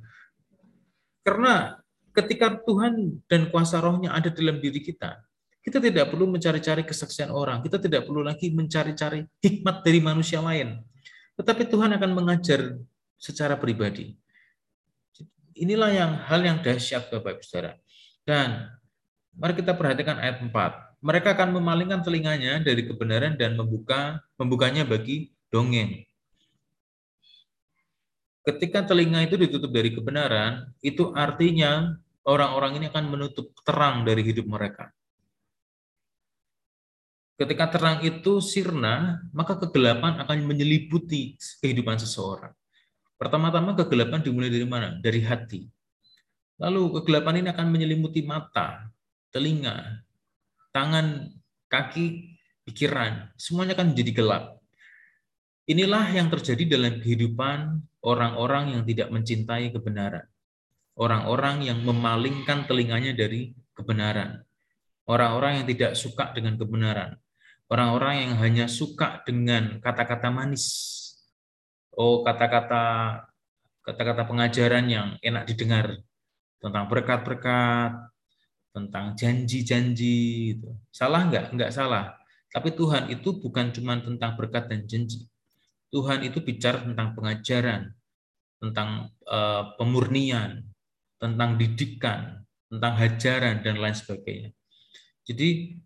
Karena 1.21 1.77
ketika 2.17 2.57
Tuhan 2.65 3.21
dan 3.29 3.53
kuasa 3.53 3.85
rohnya 3.85 4.17
ada 4.17 4.33
dalam 4.33 4.57
diri 4.57 4.81
kita, 4.81 5.21
kita 5.61 5.77
tidak 5.77 6.09
perlu 6.09 6.25
mencari-cari 6.25 6.89
kesaksian 6.89 7.29
orang, 7.29 7.61
kita 7.61 7.77
tidak 7.77 8.09
perlu 8.09 8.25
lagi 8.25 8.49
mencari-cari 8.49 9.29
hikmat 9.45 9.85
dari 9.85 10.01
manusia 10.01 10.41
lain. 10.41 10.81
Tetapi 11.37 11.69
Tuhan 11.69 11.93
akan 12.01 12.11
mengajar 12.17 12.81
secara 13.21 13.61
pribadi. 13.61 14.20
Inilah 15.61 15.93
yang 15.93 16.13
hal 16.25 16.41
yang 16.41 16.59
dahsyat 16.65 17.13
Bapak 17.13 17.37
Ibu 17.37 17.45
Saudara. 17.45 17.77
Dan 18.25 18.65
mari 19.37 19.53
kita 19.53 19.77
perhatikan 19.77 20.17
ayat 20.17 20.41
4. 20.41 20.49
Mereka 21.05 21.37
akan 21.37 21.61
memalingkan 21.61 22.01
telinganya 22.01 22.65
dari 22.65 22.89
kebenaran 22.89 23.37
dan 23.37 23.61
membuka 23.61 24.25
membukanya 24.41 24.89
bagi 24.89 25.37
dongeng. 25.53 26.01
Ketika 28.41 28.89
telinga 28.89 29.21
itu 29.21 29.37
ditutup 29.37 29.69
dari 29.69 29.93
kebenaran, 29.93 30.73
itu 30.81 31.13
artinya 31.13 31.93
orang-orang 32.25 32.81
ini 32.81 32.87
akan 32.89 33.05
menutup 33.13 33.53
terang 33.61 34.09
dari 34.09 34.25
hidup 34.25 34.49
mereka. 34.49 34.89
Ketika 37.37 37.69
terang 37.69 38.01
itu 38.05 38.41
sirna, 38.41 39.21
maka 39.33 39.61
kegelapan 39.61 40.21
akan 40.25 40.45
menyeliputi 40.45 41.37
kehidupan 41.61 42.01
seseorang. 42.01 42.53
Pertama-tama 43.21 43.77
kegelapan 43.77 44.25
dimulai 44.25 44.49
dari 44.49 44.65
mana? 44.65 44.97
Dari 44.97 45.21
hati. 45.21 45.69
Lalu 46.57 47.01
kegelapan 47.01 47.45
ini 47.45 47.49
akan 47.53 47.67
menyelimuti 47.69 48.25
mata, 48.25 48.89
telinga, 49.29 50.01
tangan, 50.73 51.29
kaki, 51.69 52.37
pikiran. 52.65 53.29
Semuanya 53.37 53.77
akan 53.77 53.93
menjadi 53.93 54.13
gelap. 54.17 54.45
Inilah 55.69 56.09
yang 56.17 56.33
terjadi 56.33 56.81
dalam 56.81 56.97
kehidupan 57.05 57.85
orang-orang 58.01 58.75
yang 58.75 58.83
tidak 58.89 59.13
mencintai 59.13 59.69
kebenaran, 59.71 60.25
orang-orang 60.97 61.69
yang 61.69 61.79
memalingkan 61.85 62.65
telinganya 62.65 63.13
dari 63.13 63.53
kebenaran, 63.77 64.41
orang-orang 65.05 65.63
yang 65.63 65.67
tidak 65.69 65.93
suka 65.95 66.33
dengan 66.33 66.57
kebenaran, 66.57 67.21
orang-orang 67.69 68.15
yang 68.25 68.33
hanya 68.41 68.67
suka 68.67 69.21
dengan 69.23 69.79
kata-kata 69.79 70.33
manis, 70.33 71.10
oh 71.97 72.23
kata-kata 72.23 72.85
kata-kata 73.81 74.23
pengajaran 74.29 74.87
yang 74.87 75.09
enak 75.25 75.49
didengar 75.49 75.99
tentang 76.61 76.87
berkat-berkat, 76.87 78.11
tentang 78.71 79.17
janji-janji. 79.17 80.55
Gitu. 80.55 80.69
Salah 80.93 81.27
enggak? 81.27 81.51
Enggak 81.51 81.73
salah. 81.75 82.15
Tapi 82.51 82.75
Tuhan 82.75 83.11
itu 83.11 83.39
bukan 83.39 83.71
cuma 83.75 83.99
tentang 83.99 84.35
berkat 84.35 84.69
dan 84.71 84.85
janji. 84.87 85.27
Tuhan 85.91 86.23
itu 86.23 86.39
bicara 86.43 86.83
tentang 86.87 87.19
pengajaran, 87.19 87.91
tentang 88.63 89.11
uh, 89.27 89.75
pemurnian, 89.75 90.63
tentang 91.19 91.59
didikan, 91.59 92.47
tentang 92.71 92.95
hajaran 92.95 93.63
dan 93.67 93.75
lain 93.79 93.97
sebagainya. 93.97 94.51
Jadi 95.27 95.79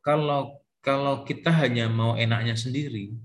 kalau 0.00 0.64
kalau 0.84 1.24
kita 1.24 1.48
hanya 1.48 1.88
mau 1.88 2.16
enaknya 2.16 2.56
sendiri, 2.56 3.16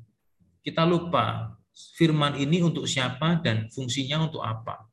kita 0.64 0.88
lupa 0.88 1.56
firman 1.96 2.36
ini 2.36 2.64
untuk 2.64 2.86
siapa 2.86 3.40
dan 3.40 3.72
fungsinya 3.72 4.28
untuk 4.28 4.44
apa. 4.44 4.86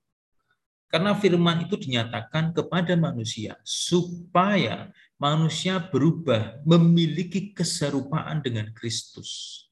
Karena 0.87 1.19
firman 1.19 1.67
itu 1.67 1.75
dinyatakan 1.75 2.55
kepada 2.55 2.95
manusia 2.95 3.59
supaya 3.67 4.89
manusia 5.19 5.83
berubah 5.83 6.63
memiliki 6.63 7.51
keserupaan 7.51 8.39
dengan 8.39 8.71
Kristus 8.71 9.67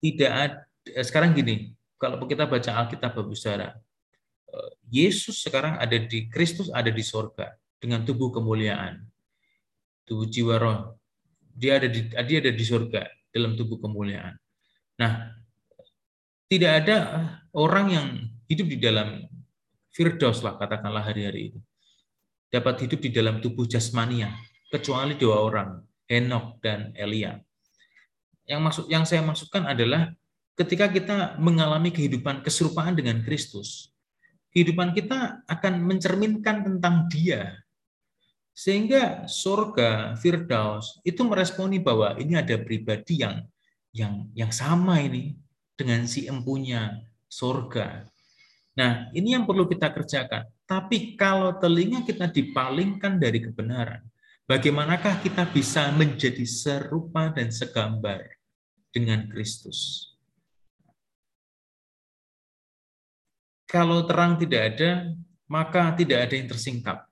tidak 0.00 0.32
ada 0.32 0.56
eh, 0.92 1.04
sekarang 1.04 1.34
gini, 1.34 1.72
kalau 1.96 2.22
kita 2.28 2.44
baca 2.46 2.70
Alkitab 2.84 3.16
Bapak 3.16 3.36
Saudara, 3.36 3.74
eh, 4.52 4.70
Yesus 4.92 5.42
sekarang 5.42 5.80
ada 5.80 5.96
di 5.96 6.28
Kristus 6.30 6.68
ada 6.70 6.88
di 6.92 7.02
sorga 7.02 7.56
dengan 7.80 8.04
tubuh 8.04 8.30
kemuliaan, 8.30 9.02
tubuh 10.06 10.28
jiwa 10.28 10.56
roh. 10.60 10.80
Dia 11.56 11.80
ada 11.80 11.88
di 11.88 12.06
dia 12.12 12.38
ada 12.38 12.52
di 12.52 12.64
sorga 12.64 13.08
dalam 13.32 13.56
tubuh 13.56 13.80
kemuliaan. 13.80 14.36
Nah, 15.00 15.35
tidak 16.46 16.72
ada 16.86 16.96
orang 17.50 17.86
yang 17.90 18.06
hidup 18.46 18.66
di 18.70 18.78
dalam 18.78 19.26
Firdaus 19.90 20.44
lah 20.44 20.54
katakanlah 20.60 21.02
hari-hari 21.02 21.52
ini. 21.52 21.60
Dapat 22.46 22.86
hidup 22.86 23.02
di 23.02 23.10
dalam 23.10 23.42
tubuh 23.42 23.66
jasmania, 23.66 24.30
kecuali 24.70 25.18
dua 25.18 25.42
orang, 25.42 25.82
Henok 26.06 26.62
dan 26.62 26.94
Elia. 26.94 27.42
Yang 28.46 28.60
maksud 28.62 28.84
yang 28.86 29.02
saya 29.02 29.26
maksudkan 29.26 29.66
adalah 29.66 30.14
ketika 30.54 30.86
kita 30.86 31.16
mengalami 31.42 31.90
kehidupan 31.90 32.46
keserupaan 32.46 32.94
dengan 32.94 33.26
Kristus, 33.26 33.90
kehidupan 34.54 34.94
kita 34.94 35.42
akan 35.50 35.82
mencerminkan 35.82 36.62
tentang 36.62 37.10
Dia. 37.10 37.58
Sehingga 38.56 39.26
surga, 39.28 40.16
Firdaus 40.16 41.02
itu 41.02 41.20
meresponi 41.26 41.82
bahwa 41.82 42.14
ini 42.16 42.38
ada 42.38 42.56
pribadi 42.56 43.20
yang 43.20 43.44
yang 43.92 44.28
yang 44.32 44.52
sama 44.52 45.00
ini 45.02 45.36
dengan 45.76 46.08
si 46.08 46.24
empunya 46.26 47.04
surga. 47.28 48.08
Nah, 48.76 49.08
ini 49.16 49.32
yang 49.36 49.48
perlu 49.48 49.64
kita 49.68 49.92
kerjakan. 49.92 50.48
Tapi 50.66 51.14
kalau 51.14 51.54
telinga 51.56 52.02
kita 52.02 52.28
dipalingkan 52.28 53.16
dari 53.16 53.40
kebenaran, 53.40 54.02
bagaimanakah 54.50 55.22
kita 55.22 55.46
bisa 55.48 55.88
menjadi 55.94 56.42
serupa 56.42 57.30
dan 57.30 57.54
segambar 57.54 58.26
dengan 58.90 59.30
Kristus. 59.30 60.10
Kalau 63.66 64.02
terang 64.06 64.38
tidak 64.38 64.74
ada, 64.74 65.14
maka 65.46 65.94
tidak 65.94 66.26
ada 66.26 66.34
yang 66.34 66.48
tersingkap. 66.50 67.06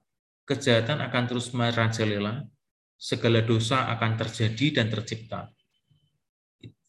Kejahatan 0.44 1.00
akan 1.00 1.24
terus 1.30 1.48
merajalela, 1.54 2.44
segala 2.98 3.40
dosa 3.40 3.88
akan 3.94 4.18
terjadi 4.18 4.82
dan 4.82 4.86
tercipta. 4.90 5.53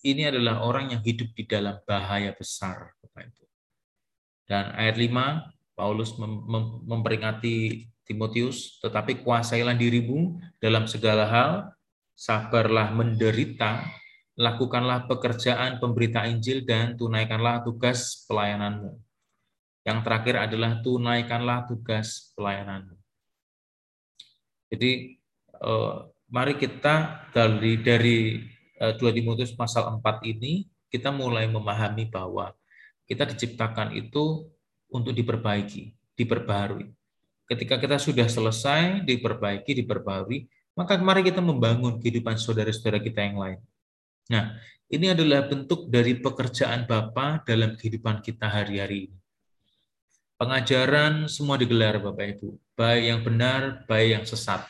Ini 0.06 0.30
adalah 0.30 0.62
orang 0.62 0.94
yang 0.94 1.02
hidup 1.02 1.34
di 1.34 1.50
dalam 1.50 1.82
bahaya 1.82 2.30
besar, 2.38 2.94
Bapak 3.02 3.26
Ibu. 3.26 3.44
Dan 4.46 4.70
ayat 4.78 5.02
5, 5.02 5.74
Paulus 5.74 6.14
memperingati 6.86 7.90
Timotius, 8.06 8.78
tetapi 8.86 9.26
kuasailah 9.26 9.74
dirimu 9.74 10.38
dalam 10.62 10.86
segala 10.86 11.26
hal, 11.26 11.52
sabarlah 12.14 12.94
menderita, 12.94 13.82
lakukanlah 14.38 15.10
pekerjaan 15.10 15.82
pemberita 15.82 16.30
Injil 16.30 16.62
dan 16.70 16.94
tunaikanlah 16.94 17.66
tugas 17.66 18.30
pelayananmu. 18.30 18.94
Yang 19.90 20.00
terakhir 20.06 20.36
adalah 20.38 20.86
tunaikanlah 20.86 21.66
tugas 21.66 22.30
pelayananmu. 22.38 22.94
Jadi 24.70 25.18
eh, 25.50 25.96
mari 26.30 26.54
kita 26.62 27.26
dari 27.34 27.82
dari 27.82 28.18
2 28.80 29.00
eh, 29.00 29.14
Timotius 29.16 29.56
pasal 29.56 29.88
4 30.00 30.04
ini 30.28 30.68
kita 30.92 31.12
mulai 31.12 31.48
memahami 31.48 32.08
bahwa 32.08 32.52
kita 33.06 33.28
diciptakan 33.30 33.94
itu 33.96 34.50
untuk 34.90 35.14
diperbaiki, 35.14 35.94
diperbaharui. 36.16 36.90
Ketika 37.46 37.78
kita 37.78 38.02
sudah 38.02 38.26
selesai 38.26 39.06
diperbaiki, 39.06 39.78
diperbaharui, 39.86 40.50
maka 40.74 40.98
mari 40.98 41.22
kita 41.24 41.40
membangun 41.40 42.02
kehidupan 42.02 42.36
saudara-saudara 42.36 43.00
kita 43.00 43.22
yang 43.22 43.38
lain 43.40 43.60
Nah, 44.26 44.58
ini 44.90 45.14
adalah 45.14 45.46
bentuk 45.46 45.86
dari 45.90 46.18
pekerjaan 46.18 46.90
Bapa 46.90 47.46
dalam 47.46 47.78
kehidupan 47.78 48.26
kita 48.26 48.50
hari-hari 48.50 49.10
ini. 49.10 49.18
Pengajaran 50.36 51.30
semua 51.30 51.56
digelar 51.56 52.02
Bapak 52.02 52.38
Ibu, 52.38 52.58
baik 52.76 53.04
yang 53.06 53.22
benar, 53.22 53.86
baik 53.86 54.10
yang 54.20 54.26
sesat. 54.26 54.66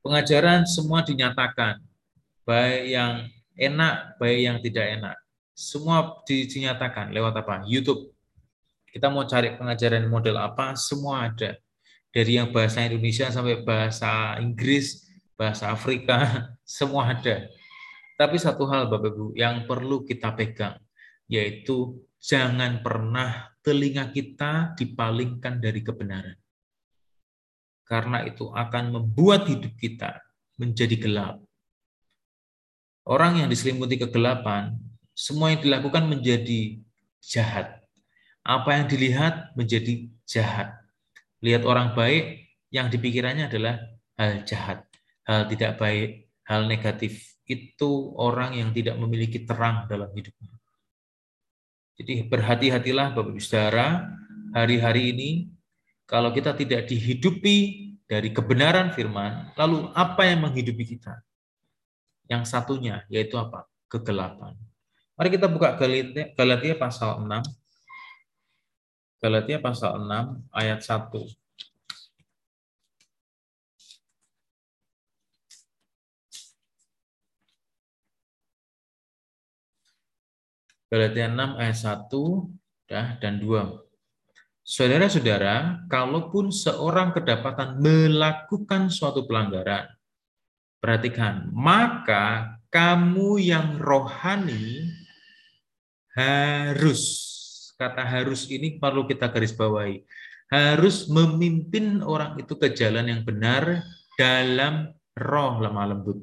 Pengajaran 0.00 0.64
semua 0.64 1.04
dinyatakan, 1.04 1.78
baik 2.46 2.82
yang 2.94 3.12
enak, 3.58 4.16
baik 4.16 4.40
yang 4.40 4.56
tidak 4.62 4.86
enak. 4.96 5.16
Semua 5.52 6.22
dinyatakan 6.24 7.10
lewat 7.10 7.34
apa? 7.42 7.66
YouTube. 7.66 8.14
Kita 8.86 9.12
mau 9.12 9.28
cari 9.28 9.52
pengajaran 9.58 10.08
model 10.08 10.40
apa, 10.40 10.72
semua 10.78 11.28
ada. 11.28 11.58
Dari 12.14 12.40
yang 12.40 12.48
bahasa 12.48 12.80
Indonesia 12.80 13.28
sampai 13.28 13.60
bahasa 13.60 14.40
Inggris, 14.40 15.04
bahasa 15.36 15.68
Afrika, 15.68 16.48
semua 16.64 17.12
ada 17.12 17.50
tapi 18.16 18.40
satu 18.40 18.64
hal 18.72 18.88
Bapak 18.88 19.12
Ibu 19.12 19.26
yang 19.36 19.68
perlu 19.68 20.00
kita 20.08 20.32
pegang, 20.32 20.80
yaitu 21.28 22.00
jangan 22.16 22.80
pernah 22.80 23.52
telinga 23.60 24.08
kita 24.08 24.72
dipalingkan 24.72 25.60
dari 25.60 25.84
kebenaran. 25.84 26.40
Karena 27.84 28.24
itu 28.24 28.48
akan 28.50 28.84
membuat 28.96 29.46
hidup 29.46 29.76
kita 29.76 30.24
menjadi 30.56 30.96
gelap. 30.96 31.44
Orang 33.06 33.38
yang 33.38 33.46
diselimuti 33.46 33.94
kegelapan, 34.02 34.74
semua 35.14 35.54
yang 35.54 35.62
dilakukan 35.62 36.10
menjadi 36.10 36.82
jahat. 37.22 37.86
Apa 38.42 38.82
yang 38.82 38.90
dilihat 38.90 39.54
menjadi 39.54 40.10
jahat. 40.26 40.74
Lihat 41.38 41.62
orang 41.62 41.94
baik, 41.94 42.50
yang 42.74 42.90
dipikirannya 42.90 43.46
adalah 43.46 43.78
hal 44.18 44.42
jahat, 44.42 44.82
hal 45.22 45.46
tidak 45.46 45.78
baik, 45.78 46.26
hal 46.50 46.66
negatif. 46.66 47.38
Itu 47.46 48.10
orang 48.18 48.58
yang 48.58 48.74
tidak 48.74 48.98
memiliki 48.98 49.46
terang 49.46 49.86
dalam 49.86 50.10
hidupnya. 50.10 50.50
Jadi 51.96 52.26
berhati-hatilah 52.26 53.14
Bapak 53.14 53.32
Ibu 53.32 53.40
Saudara, 53.40 54.02
hari-hari 54.50 55.14
ini 55.14 55.30
kalau 56.10 56.34
kita 56.34 56.58
tidak 56.58 56.90
dihidupi 56.90 57.86
dari 58.06 58.34
kebenaran 58.34 58.90
firman, 58.90 59.54
lalu 59.54 59.90
apa 59.94 60.26
yang 60.26 60.42
menghidupi 60.42 60.98
kita? 60.98 61.25
Yang 62.26 62.42
satunya 62.50 63.06
yaitu 63.06 63.38
apa? 63.38 63.70
Kegelapan. 63.86 64.58
Mari 65.16 65.28
kita 65.32 65.48
buka 65.48 65.78
Galatia, 66.36 66.74
pasal 66.76 67.22
6. 67.24 67.40
Galatia 69.16 69.56
pasal 69.62 69.96
6 69.96 70.44
ayat 70.52 70.84
1. 70.84 71.24
Galatia 80.86 81.26
6 81.26 81.58
ayat 81.58 81.78
1 81.80 83.18
dan 83.18 83.34
2. 83.42 83.82
Saudara-saudara, 84.66 85.86
kalaupun 85.86 86.50
seorang 86.50 87.14
kedapatan 87.14 87.78
melakukan 87.78 88.90
suatu 88.90 89.26
pelanggaran, 89.26 89.86
perhatikan, 90.86 91.50
maka 91.50 92.54
kamu 92.70 93.42
yang 93.42 93.82
rohani 93.82 94.86
harus, 96.14 97.02
kata 97.74 98.06
harus 98.06 98.46
ini 98.46 98.78
perlu 98.78 99.02
kita 99.10 99.26
garis 99.34 99.50
bawahi, 99.50 100.06
harus 100.46 101.10
memimpin 101.10 102.06
orang 102.06 102.38
itu 102.38 102.54
ke 102.54 102.70
jalan 102.70 103.10
yang 103.10 103.26
benar 103.26 103.82
dalam 104.14 104.94
roh 105.18 105.58
lemah 105.58 105.90
lembut. 105.90 106.22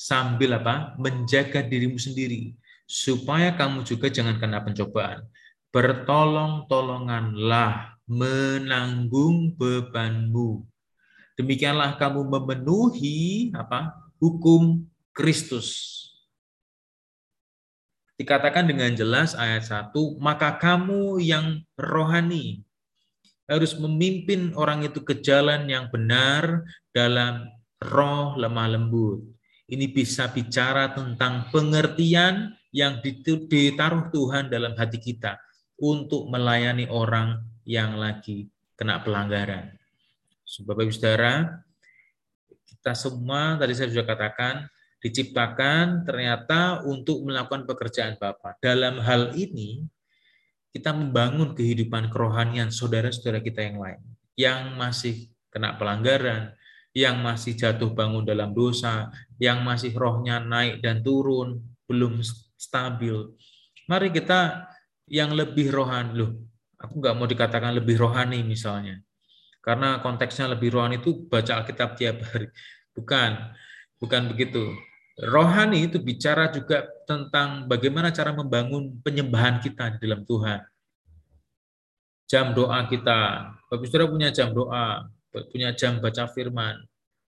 Sambil 0.00 0.56
apa? 0.56 0.96
Menjaga 0.96 1.60
dirimu 1.60 2.00
sendiri 2.00 2.56
supaya 2.88 3.52
kamu 3.52 3.84
juga 3.84 4.08
jangan 4.08 4.40
kena 4.40 4.64
pencobaan. 4.64 5.28
Bertolong-tolonganlah 5.68 8.00
menanggung 8.08 9.52
bebanmu. 9.60 10.69
Demikianlah 11.40 11.96
kamu 11.96 12.20
memenuhi 12.28 13.48
apa? 13.56 13.96
hukum 14.20 14.84
Kristus. 15.16 15.96
Dikatakan 18.20 18.68
dengan 18.68 18.92
jelas 18.92 19.32
ayat 19.32 19.64
1, 19.64 19.96
maka 20.20 20.60
kamu 20.60 21.16
yang 21.24 21.64
rohani 21.80 22.60
harus 23.48 23.72
memimpin 23.80 24.52
orang 24.52 24.84
itu 24.84 25.00
ke 25.00 25.24
jalan 25.24 25.64
yang 25.64 25.88
benar 25.88 26.68
dalam 26.92 27.48
roh 27.80 28.36
lemah 28.36 28.76
lembut. 28.76 29.24
Ini 29.64 29.88
bisa 29.88 30.28
bicara 30.28 30.92
tentang 30.92 31.48
pengertian 31.48 32.52
yang 32.76 33.00
ditaruh 33.00 34.12
Tuhan 34.12 34.52
dalam 34.52 34.76
hati 34.76 35.00
kita 35.00 35.40
untuk 35.80 36.28
melayani 36.28 36.84
orang 36.92 37.40
yang 37.64 37.96
lagi 37.96 38.52
kena 38.76 39.00
pelanggaran. 39.00 39.79
Bapak 40.58 40.82
Ibu 40.82 40.94
Saudara, 40.94 41.62
kita 42.66 42.92
semua 42.98 43.54
tadi 43.54 43.70
saya 43.78 43.94
sudah 43.94 44.02
katakan 44.02 44.66
diciptakan 44.98 46.02
ternyata 46.02 46.82
untuk 46.82 47.22
melakukan 47.22 47.70
pekerjaan 47.70 48.18
Bapa. 48.18 48.58
Dalam 48.58 48.98
hal 48.98 49.38
ini 49.38 49.86
kita 50.74 50.90
membangun 50.90 51.54
kehidupan 51.54 52.10
kerohanian 52.10 52.74
saudara-saudara 52.74 53.38
kita 53.38 53.62
yang 53.62 53.78
lain 53.78 54.02
yang 54.40 54.74
masih 54.80 55.28
kena 55.52 55.76
pelanggaran, 55.76 56.56
yang 56.96 57.20
masih 57.20 57.54
jatuh 57.54 57.92
bangun 57.92 58.24
dalam 58.24 58.56
dosa, 58.56 59.12
yang 59.36 59.60
masih 59.60 59.92
rohnya 59.92 60.40
naik 60.40 60.80
dan 60.80 61.04
turun, 61.04 61.60
belum 61.84 62.24
stabil. 62.56 63.36
Mari 63.84 64.08
kita 64.14 64.70
yang 65.10 65.34
lebih 65.34 65.68
rohani, 65.68 66.16
loh, 66.16 66.32
aku 66.80 67.02
nggak 67.02 67.14
mau 67.18 67.28
dikatakan 67.28 67.76
lebih 67.76 68.00
rohani 68.00 68.40
misalnya. 68.40 69.02
Karena 69.60 70.00
konteksnya 70.00 70.48
lebih 70.48 70.72
rohani 70.72 71.00
itu 71.00 71.28
baca 71.28 71.60
Alkitab 71.60 71.96
tiap 71.96 72.24
hari. 72.32 72.48
Bukan, 72.96 73.30
bukan 74.00 74.22
begitu. 74.32 74.72
Rohani 75.20 75.84
itu 75.84 76.00
bicara 76.00 76.48
juga 76.48 76.88
tentang 77.04 77.68
bagaimana 77.68 78.08
cara 78.10 78.32
membangun 78.32 78.98
penyembahan 79.04 79.60
kita 79.60 79.96
di 79.96 80.08
dalam 80.08 80.24
Tuhan. 80.24 80.60
Jam 82.26 82.56
doa 82.56 82.86
kita, 82.88 83.52
Bapak 83.68 83.84
Saudara 83.90 84.10
punya 84.10 84.28
jam 84.32 84.54
doa, 84.54 85.04
punya 85.50 85.74
jam 85.76 85.98
baca 85.98 86.24
firman, 86.30 86.78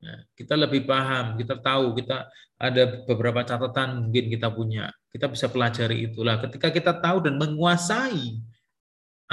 Nah, 0.04 0.20
kita 0.36 0.60
lebih 0.60 0.84
paham, 0.84 1.40
kita 1.40 1.56
tahu, 1.64 1.96
kita 1.96 2.28
ada 2.60 2.84
beberapa 3.08 3.40
catatan 3.48 4.08
mungkin 4.08 4.28
kita 4.28 4.52
punya. 4.52 4.92
Kita 5.08 5.32
bisa 5.32 5.48
pelajari 5.48 6.12
itulah. 6.12 6.44
Ketika 6.44 6.68
kita 6.76 7.00
tahu 7.00 7.24
dan 7.24 7.40
menguasai 7.40 8.44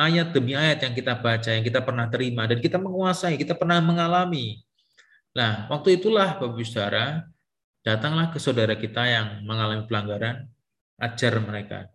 ayat 0.00 0.32
demi 0.32 0.56
ayat 0.56 0.80
yang 0.80 0.96
kita 0.96 1.20
baca, 1.20 1.50
yang 1.52 1.64
kita 1.64 1.84
pernah 1.84 2.08
terima, 2.08 2.48
dan 2.48 2.56
kita 2.56 2.80
menguasai, 2.80 3.36
kita 3.36 3.52
pernah 3.52 3.84
mengalami. 3.84 4.64
Nah, 5.36 5.68
waktu 5.68 6.00
itulah 6.00 6.40
Bapak 6.40 6.64
Saudara, 6.64 7.28
datanglah 7.84 8.32
ke 8.32 8.38
saudara 8.40 8.74
kita 8.76 9.04
yang 9.04 9.44
mengalami 9.44 9.84
pelanggaran, 9.84 10.48
ajar 11.00 11.36
mereka 11.40 11.88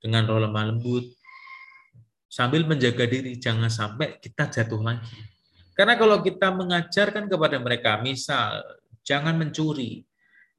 dengan 0.00 0.26
roh 0.28 0.42
lemah 0.42 0.68
lembut, 0.68 1.06
sambil 2.26 2.66
menjaga 2.66 3.06
diri, 3.06 3.38
jangan 3.38 3.70
sampai 3.70 4.18
kita 4.18 4.50
jatuh 4.50 4.82
lagi. 4.82 5.14
Karena 5.72 5.96
kalau 5.96 6.20
kita 6.20 6.52
mengajarkan 6.52 7.30
kepada 7.30 7.56
mereka, 7.62 8.00
misal 8.02 8.60
jangan 9.06 9.38
mencuri, 9.38 10.04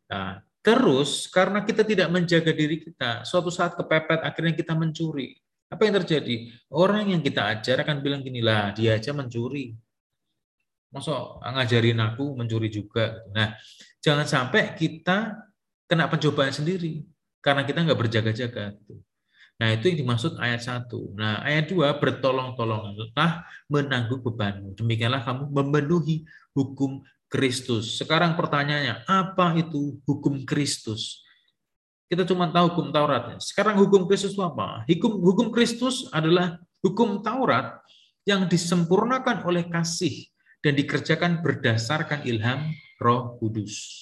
nah, 0.10 0.42
terus 0.64 1.28
karena 1.30 1.62
kita 1.62 1.84
tidak 1.84 2.10
menjaga 2.10 2.50
diri 2.56 2.82
kita, 2.82 3.28
suatu 3.28 3.52
saat 3.52 3.76
kepepet 3.78 4.24
akhirnya 4.24 4.56
kita 4.56 4.74
mencuri. 4.74 5.43
Apa 5.74 5.90
yang 5.90 5.98
terjadi? 6.06 6.54
Orang 6.70 7.10
yang 7.10 7.26
kita 7.26 7.50
ajar 7.50 7.82
akan 7.82 8.06
bilang 8.06 8.22
gini 8.22 8.46
lah, 8.46 8.70
dia 8.78 8.94
aja 8.94 9.10
mencuri. 9.10 9.74
Masa 10.94 11.42
ngajarin 11.42 11.98
aku 11.98 12.38
mencuri 12.38 12.70
juga. 12.70 13.26
Nah, 13.34 13.58
jangan 13.98 14.30
sampai 14.30 14.78
kita 14.78 15.34
kena 15.90 16.06
pencobaan 16.06 16.54
sendiri 16.54 17.02
karena 17.42 17.66
kita 17.66 17.82
nggak 17.82 17.98
berjaga-jaga. 17.98 18.78
Nah, 19.58 19.70
itu 19.74 19.90
yang 19.90 20.06
dimaksud 20.06 20.38
ayat 20.38 20.62
1. 20.62 20.86
Nah, 21.18 21.42
ayat 21.42 21.70
2, 21.74 21.98
bertolong-tolonglah 21.98 23.46
menanggung 23.66 24.22
bebanmu. 24.22 24.78
Demikianlah 24.78 25.26
kamu 25.26 25.50
memenuhi 25.50 26.30
hukum 26.54 27.02
Kristus. 27.26 27.98
Sekarang 27.98 28.38
pertanyaannya, 28.38 29.10
apa 29.10 29.58
itu 29.58 29.98
hukum 30.06 30.46
Kristus? 30.46 31.26
Kita 32.14 32.30
cuma 32.30 32.46
tahu 32.46 32.70
hukum 32.70 32.94
Taurat. 32.94 33.42
Sekarang 33.42 33.74
hukum 33.82 34.06
Kristus 34.06 34.38
apa? 34.38 34.86
Hukum, 34.86 35.18
hukum 35.18 35.48
Kristus 35.50 36.06
adalah 36.14 36.62
hukum 36.86 37.26
Taurat 37.26 37.82
yang 38.22 38.46
disempurnakan 38.46 39.42
oleh 39.42 39.66
kasih 39.66 40.30
dan 40.62 40.78
dikerjakan 40.78 41.42
berdasarkan 41.42 42.22
ilham 42.30 42.70
roh 43.02 43.34
kudus. 43.42 43.98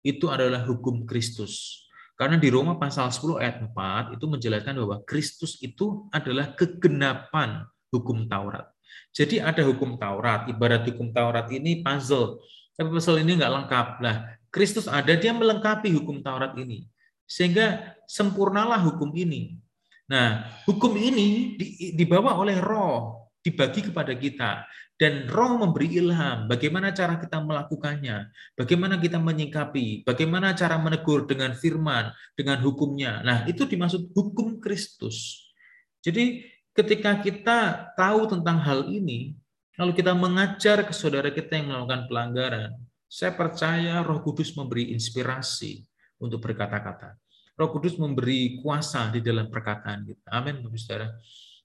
Itu 0.00 0.32
adalah 0.32 0.64
hukum 0.64 1.04
Kristus. 1.04 1.84
Karena 2.16 2.40
di 2.40 2.48
Roma 2.48 2.80
pasal 2.80 3.12
10 3.12 3.36
ayat 3.36 3.60
4 3.60 4.16
itu 4.16 4.24
menjelaskan 4.24 4.72
bahwa 4.80 5.04
Kristus 5.04 5.60
itu 5.60 6.08
adalah 6.16 6.56
kegenapan 6.56 7.68
hukum 7.92 8.24
Taurat. 8.32 8.64
Jadi 9.12 9.44
ada 9.44 9.60
hukum 9.60 10.00
Taurat, 10.00 10.48
ibarat 10.48 10.88
hukum 10.88 11.12
Taurat 11.12 11.52
ini 11.52 11.84
puzzle. 11.84 12.40
Tapi 12.80 12.88
puzzle 12.88 13.20
ini 13.20 13.36
nggak 13.36 13.52
lengkap. 13.60 13.86
Nah, 14.00 14.24
Kristus 14.48 14.88
ada, 14.88 15.12
dia 15.12 15.36
melengkapi 15.36 15.92
hukum 15.92 16.24
Taurat 16.24 16.56
ini. 16.56 16.88
Sehingga 17.26 17.98
sempurnalah 18.06 18.80
hukum 18.86 19.10
ini. 19.12 19.58
Nah, 20.06 20.46
hukum 20.64 20.94
ini 20.94 21.58
dibawa 21.98 22.38
oleh 22.38 22.62
roh, 22.62 23.26
dibagi 23.42 23.90
kepada 23.90 24.14
kita 24.14 24.62
dan 24.96 25.28
roh 25.28 25.60
memberi 25.60 25.92
ilham 26.00 26.48
bagaimana 26.48 26.88
cara 26.90 27.20
kita 27.20 27.36
melakukannya, 27.44 28.32
bagaimana 28.56 28.96
kita 28.96 29.20
menyikapi, 29.20 30.08
bagaimana 30.08 30.56
cara 30.56 30.80
menegur 30.80 31.28
dengan 31.28 31.52
firman, 31.52 32.14
dengan 32.32 32.58
hukumnya. 32.64 33.20
Nah, 33.20 33.44
itu 33.44 33.68
dimaksud 33.68 34.16
hukum 34.16 34.56
Kristus. 34.56 35.50
Jadi 36.00 36.48
ketika 36.72 37.20
kita 37.20 37.92
tahu 37.92 38.24
tentang 38.30 38.56
hal 38.64 38.88
ini, 38.88 39.36
lalu 39.76 39.92
kita 39.92 40.16
mengajar 40.16 40.80
ke 40.88 40.96
saudara 40.96 41.28
kita 41.28 41.60
yang 41.60 41.76
melakukan 41.76 42.08
pelanggaran, 42.08 42.70
saya 43.06 43.36
percaya 43.36 44.00
Roh 44.00 44.24
Kudus 44.24 44.56
memberi 44.56 44.96
inspirasi 44.96 45.84
untuk 46.20 46.40
berkata-kata. 46.42 47.16
Roh 47.56 47.72
Kudus 47.72 47.96
memberi 47.96 48.60
kuasa 48.60 49.08
di 49.08 49.24
dalam 49.24 49.48
perkataan 49.48 50.04
kita. 50.04 50.28
Amin, 50.28 50.60
Bapak 50.60 50.76
Saudara. 50.76 51.08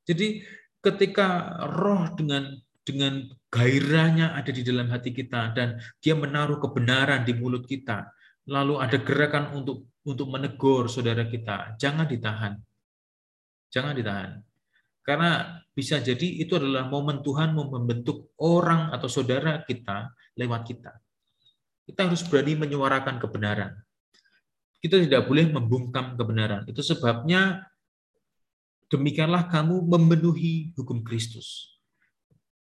Jadi 0.08 0.40
ketika 0.80 1.60
roh 1.68 2.10
dengan 2.16 2.56
dengan 2.82 3.30
gairahnya 3.54 4.34
ada 4.34 4.50
di 4.50 4.64
dalam 4.66 4.90
hati 4.90 5.14
kita 5.14 5.54
dan 5.54 5.78
dia 6.02 6.18
menaruh 6.18 6.58
kebenaran 6.58 7.22
di 7.28 7.36
mulut 7.38 7.68
kita, 7.68 8.10
lalu 8.50 8.82
ada 8.82 8.98
gerakan 8.98 9.54
untuk 9.54 9.92
untuk 10.02 10.34
menegur 10.34 10.90
saudara 10.90 11.28
kita, 11.30 11.78
jangan 11.78 12.10
ditahan. 12.10 12.58
Jangan 13.70 13.94
ditahan. 13.94 14.32
Karena 15.06 15.62
bisa 15.74 16.02
jadi 16.02 16.42
itu 16.42 16.58
adalah 16.58 16.90
momen 16.90 17.22
Tuhan 17.22 17.54
membentuk 17.54 18.34
orang 18.42 18.94
atau 18.94 19.10
saudara 19.10 19.62
kita 19.66 20.14
lewat 20.38 20.62
kita. 20.66 20.92
Kita 21.86 22.10
harus 22.10 22.22
berani 22.26 22.58
menyuarakan 22.58 23.18
kebenaran. 23.18 23.72
Kita 24.82 24.98
tidak 24.98 25.30
boleh 25.30 25.46
membungkam 25.46 26.17
kebenaran. 26.17 26.65
Itu 26.65 26.82
sebabnya 26.82 27.70
demikianlah 28.89 29.46
kamu 29.48 29.86
memenuhi 29.86 30.74
hukum 30.74 31.06
Kristus. 31.06 31.78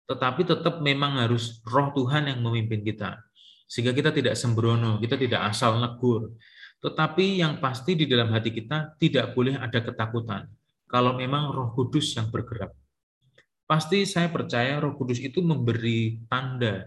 Tetapi 0.09 0.49
tetap 0.49 0.81
memang 0.81 1.21
harus 1.21 1.61
roh 1.69 1.93
Tuhan 1.93 2.33
yang 2.33 2.41
memimpin 2.41 2.81
kita. 2.81 3.21
Sehingga 3.69 3.93
kita 3.93 4.15
tidak 4.17 4.39
sembrono, 4.39 4.97
kita 4.97 5.19
tidak 5.21 5.51
asal 5.51 5.77
negur. 5.77 6.33
Tetapi 6.81 7.43
yang 7.43 7.59
pasti 7.61 7.99
di 7.99 8.09
dalam 8.09 8.31
hati 8.31 8.55
kita 8.55 8.97
tidak 8.97 9.35
boleh 9.37 9.59
ada 9.59 9.83
ketakutan. 9.83 10.49
Kalau 10.87 11.19
memang 11.19 11.51
roh 11.51 11.75
kudus 11.75 12.15
yang 12.15 12.31
bergerak. 12.31 12.71
Pasti 13.67 14.07
saya 14.07 14.31
percaya 14.31 14.79
roh 14.79 14.95
kudus 14.95 15.19
itu 15.19 15.43
memberi 15.43 16.23
tanda, 16.31 16.87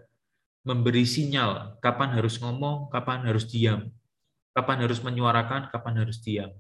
memberi 0.64 1.04
sinyal 1.04 1.76
kapan 1.84 2.16
harus 2.16 2.40
ngomong, 2.40 2.88
kapan 2.88 3.28
harus 3.28 3.44
diam, 3.52 3.92
kapan 4.54 4.86
harus 4.86 5.00
menyuarakan, 5.04 5.70
kapan 5.74 6.06
harus 6.06 6.20
diam 6.22 6.52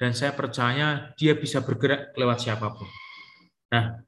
dan 0.00 0.16
saya 0.16 0.32
percaya 0.32 1.12
dia 1.20 1.36
bisa 1.36 1.60
bergerak 1.60 2.16
lewat 2.16 2.40
siapa 2.40 2.72
pun. 2.72 2.88
Nah, 3.68 4.00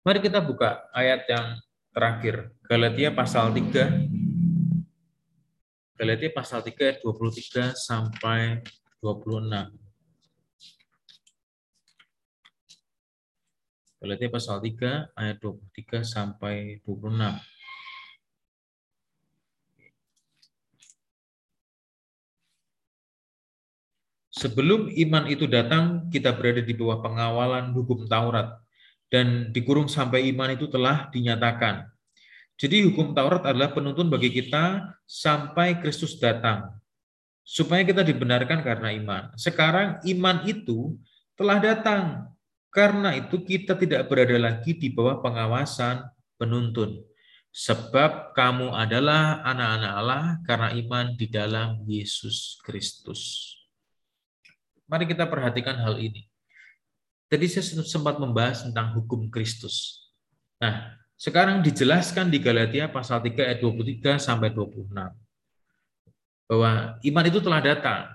mari 0.00 0.24
kita 0.24 0.40
buka 0.40 0.88
ayat 0.96 1.28
yang 1.28 1.60
terakhir, 1.92 2.56
Galatia 2.64 3.12
pasal 3.12 3.52
3. 3.52 4.08
Galatia 6.00 6.32
pasal 6.32 6.64
3 6.64 6.96
ayat 6.96 6.98
23 7.04 7.76
sampai 7.76 8.64
26. 9.04 9.68
Galatia 14.00 14.28
pasal 14.32 14.56
3 14.64 15.12
ayat 15.12 15.36
23 15.44 16.02
sampai 16.08 16.80
26. 16.88 17.36
Sebelum 24.42 24.90
iman 24.90 25.30
itu 25.30 25.46
datang, 25.46 26.10
kita 26.10 26.34
berada 26.34 26.58
di 26.58 26.74
bawah 26.74 26.98
pengawalan 26.98 27.70
hukum 27.78 28.10
Taurat 28.10 28.58
dan 29.06 29.54
dikurung 29.54 29.86
sampai 29.86 30.34
iman 30.34 30.50
itu 30.50 30.66
telah 30.66 31.06
dinyatakan. 31.14 31.86
Jadi 32.58 32.82
hukum 32.90 33.14
Taurat 33.14 33.46
adalah 33.46 33.70
penuntun 33.70 34.10
bagi 34.10 34.34
kita 34.34 34.98
sampai 35.06 35.78
Kristus 35.78 36.18
datang. 36.18 36.74
Supaya 37.46 37.86
kita 37.86 38.02
dibenarkan 38.02 38.66
karena 38.66 38.90
iman. 38.90 39.22
Sekarang 39.38 40.02
iman 40.10 40.42
itu 40.42 40.98
telah 41.38 41.62
datang. 41.62 42.26
Karena 42.74 43.14
itu 43.14 43.38
kita 43.46 43.78
tidak 43.78 44.10
berada 44.10 44.34
lagi 44.42 44.74
di 44.74 44.90
bawah 44.90 45.22
pengawasan 45.22 46.02
penuntun. 46.34 46.98
Sebab 47.54 48.34
kamu 48.34 48.74
adalah 48.74 49.38
anak-anak 49.46 49.92
Allah 50.02 50.24
karena 50.42 50.68
iman 50.74 51.14
di 51.14 51.30
dalam 51.30 51.78
Yesus 51.86 52.58
Kristus. 52.66 53.61
Mari 54.92 55.08
kita 55.08 55.24
perhatikan 55.24 55.80
hal 55.80 55.96
ini. 55.96 56.28
Tadi 57.32 57.48
saya 57.48 57.64
sempat 57.80 58.20
membahas 58.20 58.68
tentang 58.68 58.92
hukum 58.92 59.32
Kristus. 59.32 60.04
Nah, 60.60 61.00
sekarang 61.16 61.64
dijelaskan 61.64 62.28
di 62.28 62.36
Galatia 62.36 62.92
pasal 62.92 63.24
3 63.24 63.40
ayat 63.40 63.64
23 63.64 64.20
sampai 64.20 64.52
26 64.52 64.92
bahwa 66.44 67.00
iman 67.00 67.24
itu 67.24 67.40
telah 67.40 67.60
datang. 67.64 68.12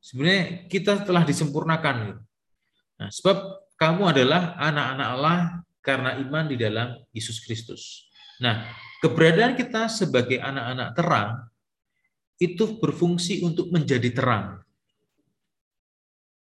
Sebenarnya 0.00 0.64
kita 0.72 1.04
telah 1.04 1.28
disempurnakan. 1.28 2.16
Nah, 2.96 3.08
sebab 3.12 3.68
kamu 3.76 4.08
adalah 4.08 4.56
anak-anak 4.56 5.08
Allah 5.12 5.38
karena 5.84 6.16
iman 6.24 6.48
di 6.48 6.56
dalam 6.56 6.96
Yesus 7.12 7.44
Kristus. 7.44 8.08
Nah, 8.40 8.64
keberadaan 9.04 9.60
kita 9.60 9.92
sebagai 9.92 10.40
anak-anak 10.40 10.88
terang 10.96 11.30
itu 12.40 12.80
berfungsi 12.80 13.44
untuk 13.44 13.68
menjadi 13.68 14.08
terang. 14.08 14.64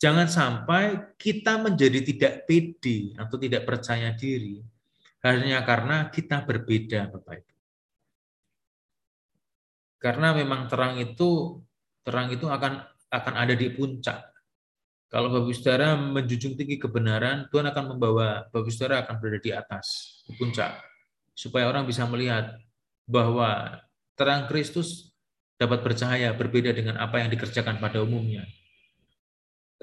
Jangan 0.05 0.29
sampai 0.29 1.17
kita 1.17 1.57
menjadi 1.57 2.05
tidak 2.05 2.45
pede 2.45 3.17
atau 3.17 3.41
tidak 3.41 3.65
percaya 3.65 4.13
diri 4.13 4.61
hanya 5.25 5.65
karena 5.65 6.13
kita 6.13 6.45
berbeda, 6.45 7.09
Bapak 7.09 7.41
Ibu. 7.41 7.55
Karena 9.97 10.37
memang 10.37 10.69
terang 10.69 11.01
itu 11.01 11.57
terang 12.05 12.29
itu 12.29 12.45
akan 12.45 12.85
akan 13.09 13.33
ada 13.33 13.57
di 13.57 13.73
puncak. 13.73 14.29
Kalau 15.09 15.33
Bapak 15.33 15.57
Saudara 15.57 15.97
menjunjung 15.97 16.61
tinggi 16.61 16.77
kebenaran, 16.77 17.49
Tuhan 17.49 17.65
akan 17.65 17.97
membawa 17.97 18.45
Bapak 18.53 18.69
Saudara 18.69 19.09
akan 19.09 19.17
berada 19.17 19.41
di 19.41 19.57
atas, 19.57 20.21
di 20.29 20.37
puncak. 20.37 20.85
Supaya 21.33 21.65
orang 21.65 21.89
bisa 21.89 22.05
melihat 22.05 22.61
bahwa 23.09 23.81
terang 24.21 24.53
Kristus 24.53 25.17
dapat 25.57 25.81
bercahaya 25.81 26.37
berbeda 26.37 26.77
dengan 26.77 27.01
apa 27.01 27.25
yang 27.25 27.33
dikerjakan 27.33 27.81
pada 27.81 28.05
umumnya. 28.05 28.45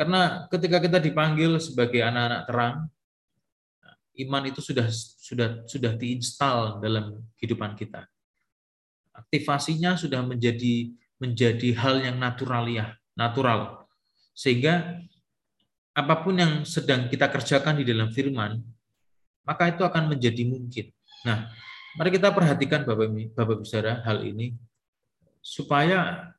Karena 0.01 0.49
ketika 0.49 0.81
kita 0.81 0.97
dipanggil 0.97 1.61
sebagai 1.61 2.01
anak-anak 2.01 2.49
terang, 2.49 2.89
iman 4.25 4.43
itu 4.49 4.57
sudah 4.57 4.89
sudah 5.21 5.61
sudah 5.69 5.93
diinstal 5.93 6.81
dalam 6.81 7.21
kehidupan 7.37 7.77
kita. 7.77 8.09
Aktivasinya 9.13 9.93
sudah 9.93 10.25
menjadi 10.25 10.89
menjadi 11.21 11.69
hal 11.77 12.01
yang 12.01 12.17
naturaliah, 12.17 12.97
natural. 13.13 13.85
Sehingga 14.33 15.05
apa 15.93 16.25
pun 16.25 16.33
yang 16.33 16.65
sedang 16.65 17.05
kita 17.05 17.29
kerjakan 17.29 17.77
di 17.77 17.85
dalam 17.85 18.09
firman, 18.09 18.57
maka 19.45 19.69
itu 19.69 19.85
akan 19.85 20.17
menjadi 20.17 20.49
mungkin. 20.49 20.89
Nah, 21.29 21.45
mari 21.93 22.09
kita 22.09 22.33
perhatikan 22.33 22.89
Bapak 22.89 23.37
Bapak 23.37 23.69
Saudara 23.69 24.01
hal 24.01 24.25
ini 24.25 24.57
supaya 25.45 26.33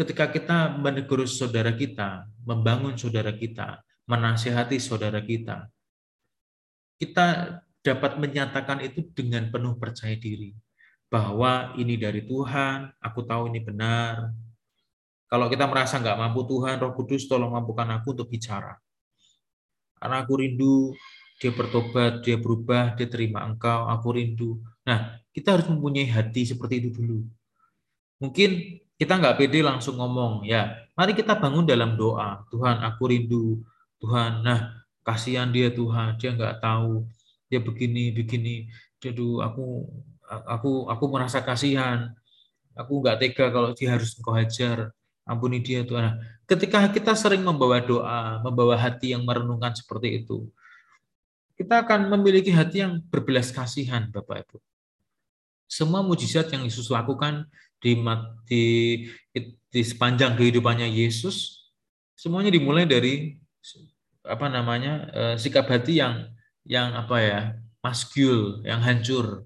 ketika 0.00 0.32
kita 0.32 0.80
menegur 0.80 1.28
saudara 1.28 1.76
kita, 1.76 2.24
membangun 2.48 2.96
saudara 2.96 3.36
kita, 3.36 3.84
menasihati 4.08 4.80
saudara 4.80 5.20
kita, 5.20 5.68
kita 6.96 7.60
dapat 7.84 8.16
menyatakan 8.16 8.80
itu 8.80 9.04
dengan 9.12 9.52
penuh 9.52 9.76
percaya 9.76 10.16
diri 10.16 10.56
bahwa 11.12 11.76
ini 11.76 12.00
dari 12.00 12.24
Tuhan, 12.24 12.96
aku 12.96 13.28
tahu 13.28 13.52
ini 13.52 13.60
benar. 13.60 14.32
Kalau 15.28 15.52
kita 15.52 15.68
merasa 15.68 16.00
nggak 16.00 16.16
mampu 16.16 16.48
Tuhan, 16.48 16.80
Roh 16.80 16.96
Kudus 16.96 17.28
tolong 17.28 17.52
mampukan 17.52 18.00
aku 18.00 18.16
untuk 18.16 18.32
bicara. 18.32 18.80
Karena 20.00 20.24
aku 20.24 20.32
rindu 20.40 20.96
dia 21.40 21.52
bertobat, 21.52 22.24
dia 22.24 22.36
berubah, 22.40 22.96
dia 22.96 23.08
terima 23.08 23.44
engkau, 23.44 23.88
aku 23.88 24.16
rindu. 24.16 24.60
Nah, 24.84 25.20
kita 25.32 25.56
harus 25.56 25.68
mempunyai 25.68 26.08
hati 26.08 26.44
seperti 26.44 26.84
itu 26.84 27.00
dulu. 27.00 27.24
Mungkin 28.20 28.80
kita 29.00 29.16
nggak 29.16 29.40
pede 29.40 29.64
langsung 29.64 29.96
ngomong 29.96 30.44
ya. 30.44 30.76
Mari 30.92 31.16
kita 31.16 31.32
bangun 31.40 31.64
dalam 31.64 31.96
doa. 31.96 32.44
Tuhan 32.52 32.84
aku 32.84 33.08
rindu. 33.08 33.64
Tuhan 33.96 34.44
nah 34.44 34.84
kasihan 35.00 35.48
dia 35.48 35.72
Tuhan. 35.72 36.20
Dia 36.20 36.36
nggak 36.36 36.60
tahu. 36.60 37.08
Dia 37.48 37.64
begini 37.64 38.12
begini. 38.12 38.68
Jadi 39.00 39.24
aku 39.40 39.88
aku 40.28 40.92
aku 40.92 41.04
merasa 41.08 41.40
kasihan. 41.40 42.12
Aku 42.76 43.00
nggak 43.00 43.24
tega 43.24 43.48
kalau 43.48 43.72
dia 43.72 43.96
harus 43.96 44.12
engkau 44.20 44.36
hajar. 44.36 44.92
Ampuni 45.24 45.64
dia 45.64 45.80
Tuhan. 45.80 46.04
Nah, 46.04 46.14
ketika 46.44 46.84
kita 46.92 47.16
sering 47.16 47.40
membawa 47.40 47.80
doa 47.80 48.44
membawa 48.44 48.76
hati 48.76 49.16
yang 49.16 49.24
merenungkan 49.24 49.72
seperti 49.72 50.20
itu 50.20 50.44
kita 51.60 51.84
akan 51.84 52.08
memiliki 52.08 52.48
hati 52.48 52.80
yang 52.80 53.04
berbelas 53.12 53.52
kasihan 53.52 54.08
Bapak 54.08 54.48
Ibu. 54.48 54.56
Semua 55.68 56.00
mujizat 56.00 56.48
yang 56.56 56.64
Yesus 56.64 56.88
lakukan 56.88 57.44
di, 57.80 57.96
di, 58.46 58.62
di 59.72 59.80
sepanjang 59.82 60.36
kehidupannya 60.36 60.86
Yesus 60.92 61.66
semuanya 62.14 62.52
dimulai 62.52 62.84
dari 62.84 63.40
apa 64.20 64.46
namanya 64.52 65.08
eh, 65.10 65.34
sikap 65.40 65.64
hati 65.72 66.04
yang 66.04 66.28
yang 66.68 66.92
apa 66.92 67.16
ya 67.20 67.40
maskul 67.80 68.60
yang 68.64 68.80
hancur. 68.84 69.44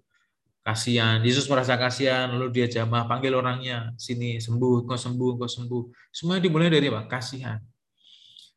Kasihan. 0.65 1.21
Yesus 1.21 1.45
merasa 1.45 1.77
kasihan 1.77 2.33
lalu 2.33 2.49
dia 2.49 2.65
jamah 2.65 3.05
panggil 3.05 3.37
orangnya 3.37 3.93
sini 4.01 4.41
sembuh 4.41 4.89
kau 4.89 4.97
sembuh 4.97 5.33
kau 5.37 5.45
sembuh. 5.45 5.83
Semuanya 6.09 6.49
dimulai 6.49 6.73
dari 6.73 6.89
apa? 6.89 7.05
Kasihan. 7.05 7.61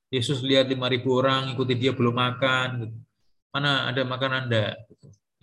Yesus 0.08 0.40
lihat 0.40 0.72
lima 0.72 0.88
ribu 0.88 1.20
orang 1.20 1.52
ikuti 1.52 1.76
dia 1.76 1.92
belum 1.92 2.16
makan 2.16 2.68
gitu. 2.80 2.96
mana 3.52 3.92
ada 3.92 4.08
makanan 4.08 4.48
anda? 4.48 4.80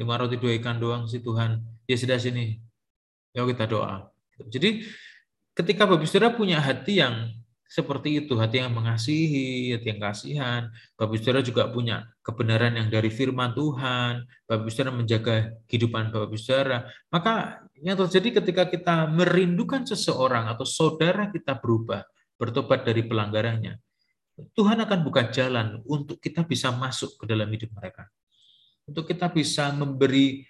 Lima 0.01 0.17
roti 0.17 0.41
dua 0.41 0.57
ikan 0.57 0.81
doang 0.81 1.05
sih 1.05 1.21
Tuhan. 1.21 1.61
Ya 1.85 1.97
sudah 2.01 2.17
sini. 2.17 2.65
Yuk 3.37 3.53
kita 3.53 3.69
doa. 3.69 4.09
Gitu. 4.09 4.14
Jadi 4.43 4.83
ketika 5.55 5.87
Bapak 5.87 6.07
Saudara 6.11 6.35
punya 6.35 6.59
hati 6.59 6.99
yang 6.99 7.31
seperti 7.75 8.23
itu, 8.23 8.39
hati 8.39 8.63
yang 8.63 8.71
mengasihi, 8.71 9.75
hati 9.75 9.87
yang 9.91 9.99
kasihan. 9.99 10.71
Bapak 10.95 11.19
Saudara 11.19 11.43
juga 11.43 11.67
punya 11.75 12.07
kebenaran 12.23 12.79
yang 12.79 12.87
dari 12.87 13.11
firman 13.11 13.51
Tuhan. 13.51 14.23
Bapak 14.47 14.71
Saudara 14.71 14.95
menjaga 14.95 15.35
kehidupan 15.67 16.15
Bapak 16.15 16.39
Saudara. 16.39 16.87
Maka 17.11 17.67
yang 17.83 17.99
terjadi 17.99 18.39
ketika 18.43 18.71
kita 18.71 18.97
merindukan 19.11 19.83
seseorang 19.83 20.47
atau 20.55 20.63
saudara 20.63 21.27
kita 21.35 21.59
berubah, 21.59 22.07
bertobat 22.39 22.87
dari 22.87 23.03
pelanggarannya, 23.03 23.75
Tuhan 24.55 24.79
akan 24.83 24.99
buka 25.03 25.31
jalan 25.35 25.83
untuk 25.87 26.23
kita 26.23 26.47
bisa 26.47 26.71
masuk 26.71 27.19
ke 27.19 27.25
dalam 27.27 27.51
hidup 27.51 27.75
mereka. 27.75 28.07
Untuk 28.87 29.11
kita 29.11 29.31
bisa 29.35 29.75
memberi 29.75 30.47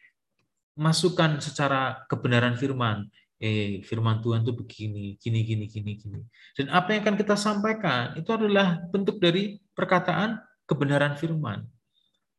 masukan 0.76 1.38
secara 1.38 2.04
kebenaran 2.10 2.58
firman 2.58 3.06
eh 3.42 3.82
firman 3.82 4.22
Tuhan 4.22 4.46
itu 4.46 4.52
begini, 4.54 5.04
gini, 5.18 5.40
gini, 5.42 5.64
gini, 5.66 5.92
gini. 5.98 6.20
Dan 6.54 6.70
apa 6.70 6.94
yang 6.94 7.02
akan 7.04 7.16
kita 7.18 7.34
sampaikan 7.34 8.14
itu 8.14 8.30
adalah 8.30 8.82
bentuk 8.88 9.18
dari 9.18 9.58
perkataan 9.74 10.38
kebenaran 10.64 11.18
firman. 11.18 11.66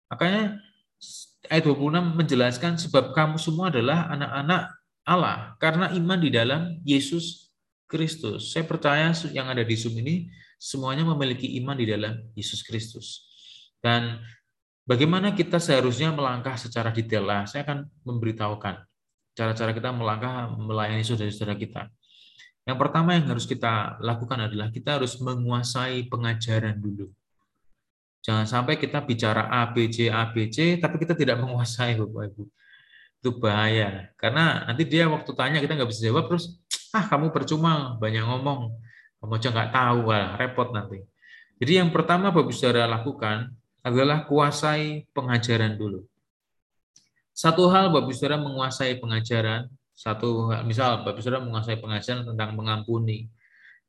Makanya 0.09 0.57
ayat 1.51 1.63
26 1.67 2.15
menjelaskan 2.15 2.73
sebab 2.79 3.11
kamu 3.13 3.37
semua 3.37 3.69
adalah 3.69 4.09
anak-anak 4.09 4.61
Allah 5.05 5.53
karena 5.61 5.93
iman 5.93 6.19
di 6.19 6.29
dalam 6.33 6.81
Yesus 6.81 7.53
Kristus. 7.85 8.49
Saya 8.55 8.65
percaya 8.65 9.13
yang 9.29 9.45
ada 9.45 9.61
di 9.61 9.75
Zoom 9.77 10.01
ini 10.01 10.31
semuanya 10.57 11.05
memiliki 11.05 11.59
iman 11.61 11.77
di 11.77 11.85
dalam 11.85 12.17
Yesus 12.33 12.65
Kristus. 12.65 13.21
Dan 13.77 14.17
bagaimana 14.89 15.37
kita 15.37 15.61
seharusnya 15.61 16.09
melangkah 16.09 16.57
secara 16.57 16.89
detail 16.89 17.29
saya 17.45 17.61
akan 17.61 17.85
memberitahukan 18.01 18.81
cara-cara 19.35 19.75
kita 19.75 19.91
melangkah 19.91 20.49
melayani 20.55 21.03
saudara-saudara 21.03 21.59
kita. 21.59 21.91
Yang 22.65 22.77
pertama 22.81 23.13
yang 23.13 23.29
harus 23.29 23.45
kita 23.45 24.01
lakukan 24.01 24.49
adalah 24.49 24.73
kita 24.73 24.97
harus 24.97 25.21
menguasai 25.21 26.09
pengajaran 26.09 26.79
dulu. 26.81 27.13
Jangan 28.25 28.49
sampai 28.49 28.81
kita 28.81 29.05
bicara 29.05 29.45
A, 29.53 29.69
B, 29.69 29.85
C, 29.93 30.09
A, 30.09 30.25
B, 30.33 30.49
C, 30.49 30.81
tapi 30.81 30.97
kita 30.97 31.13
tidak 31.13 31.37
menguasai, 31.45 31.93
Bapak 31.93 32.33
Ibu. 32.33 32.43
Itu 33.21 33.29
bahaya. 33.37 34.09
Karena 34.17 34.65
nanti 34.65 34.81
dia 34.89 35.05
waktu 35.05 35.29
tanya 35.37 35.61
kita 35.61 35.77
nggak 35.77 35.89
bisa 35.93 36.09
jawab, 36.09 36.25
terus, 36.25 36.57
ah 36.89 37.05
kamu 37.05 37.29
percuma, 37.29 38.01
banyak 38.01 38.25
ngomong. 38.25 38.73
Kamu 39.21 39.33
aja 39.37 39.49
nggak 39.53 39.69
tahu, 39.69 39.97
wah, 40.09 40.41
repot 40.41 40.73
nanti. 40.73 41.05
Jadi 41.61 41.85
yang 41.85 41.93
pertama 41.93 42.33
Bapak 42.33 42.49
Saudara 42.49 42.89
lakukan 42.89 43.53
adalah 43.85 44.25
kuasai 44.25 45.05
pengajaran 45.13 45.77
dulu. 45.77 46.01
Satu 47.35 47.67
hal 47.67 47.91
Bapak 47.91 48.15
Saudara 48.15 48.39
menguasai 48.39 48.95
pengajaran, 48.95 49.67
satu 49.91 50.55
misal 50.63 51.03
Bapak 51.03 51.19
Saudara 51.19 51.43
menguasai 51.43 51.75
pengajaran 51.83 52.23
tentang 52.23 52.55
mengampuni. 52.55 53.27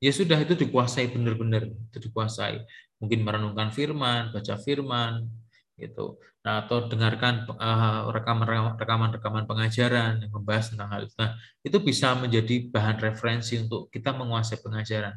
Ya 0.03 0.11
sudah 0.11 0.43
itu 0.43 0.59
dikuasai 0.59 1.15
benar-benar, 1.15 1.71
itu 1.71 1.99
dikuasai. 2.11 2.67
Mungkin 2.99 3.23
merenungkan 3.23 3.71
firman, 3.71 4.35
baca 4.35 4.55
firman, 4.59 5.31
gitu. 5.79 6.19
Nah, 6.43 6.67
atau 6.67 6.91
dengarkan 6.91 7.47
eh, 7.47 8.01
rekaman-rekaman 8.11 9.45
pengajaran 9.47 10.27
yang 10.27 10.33
membahas 10.35 10.75
tentang 10.75 10.89
hal 10.91 11.07
itu. 11.07 11.15
Nah, 11.15 11.39
itu 11.63 11.79
bisa 11.79 12.19
menjadi 12.19 12.67
bahan 12.67 12.99
referensi 12.99 13.63
untuk 13.63 13.93
kita 13.95 14.11
menguasai 14.11 14.59
pengajaran. 14.59 15.15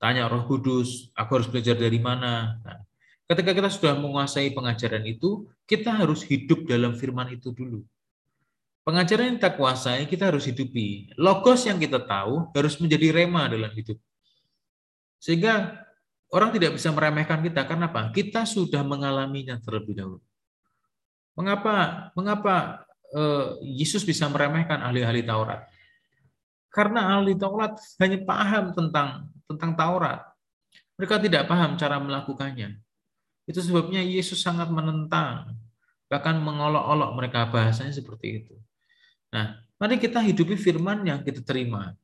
Tanya 0.00 0.32
Roh 0.32 0.48
Kudus, 0.48 1.12
aku 1.12 1.30
harus 1.36 1.48
belajar 1.52 1.76
dari 1.76 2.00
mana? 2.00 2.56
Nah, 2.64 2.78
Ketika 3.30 3.54
kita 3.54 3.70
sudah 3.70 3.94
menguasai 3.94 4.50
pengajaran 4.50 5.06
itu, 5.06 5.46
kita 5.62 6.02
harus 6.02 6.26
hidup 6.26 6.66
dalam 6.66 6.98
firman 6.98 7.30
itu 7.30 7.54
dulu. 7.54 7.86
Pengajaran 8.82 9.30
yang 9.30 9.36
kita 9.38 9.54
kuasai, 9.54 10.10
kita 10.10 10.34
harus 10.34 10.50
hidupi. 10.50 11.14
Logos 11.14 11.62
yang 11.62 11.78
kita 11.78 12.02
tahu 12.02 12.50
harus 12.50 12.74
menjadi 12.82 13.14
rema 13.14 13.46
dalam 13.46 13.70
hidup. 13.70 13.94
Sehingga 15.22 15.78
orang 16.34 16.50
tidak 16.58 16.74
bisa 16.74 16.90
meremehkan 16.90 17.38
kita. 17.38 17.70
Karena 17.70 17.86
apa? 17.86 18.10
Kita 18.10 18.42
sudah 18.42 18.82
mengalaminya 18.82 19.62
terlebih 19.62 19.94
dahulu. 19.94 20.18
Mengapa 21.38 22.10
mengapa 22.18 22.82
eh, 23.14 23.62
Yesus 23.62 24.02
bisa 24.02 24.26
meremehkan 24.26 24.82
ahli-ahli 24.82 25.22
Taurat? 25.22 25.70
Karena 26.66 27.14
ahli 27.14 27.38
Taurat 27.38 27.78
hanya 28.02 28.18
paham 28.26 28.74
tentang 28.74 29.30
tentang 29.46 29.70
Taurat. 29.78 30.18
Mereka 30.98 31.22
tidak 31.22 31.46
paham 31.46 31.78
cara 31.78 32.02
melakukannya. 32.02 32.89
Itu 33.50 33.58
sebabnya 33.58 33.98
Yesus 33.98 34.46
sangat 34.46 34.70
menentang, 34.70 35.58
bahkan 36.06 36.38
mengolok-olok 36.38 37.10
mereka 37.18 37.50
bahasanya 37.50 37.90
seperti 37.90 38.46
itu. 38.46 38.54
Nah, 39.34 39.58
mari 39.74 39.98
kita 39.98 40.22
hidupi 40.22 40.54
firman 40.54 41.02
yang 41.02 41.26
kita 41.26 41.42
terima. 41.42 41.98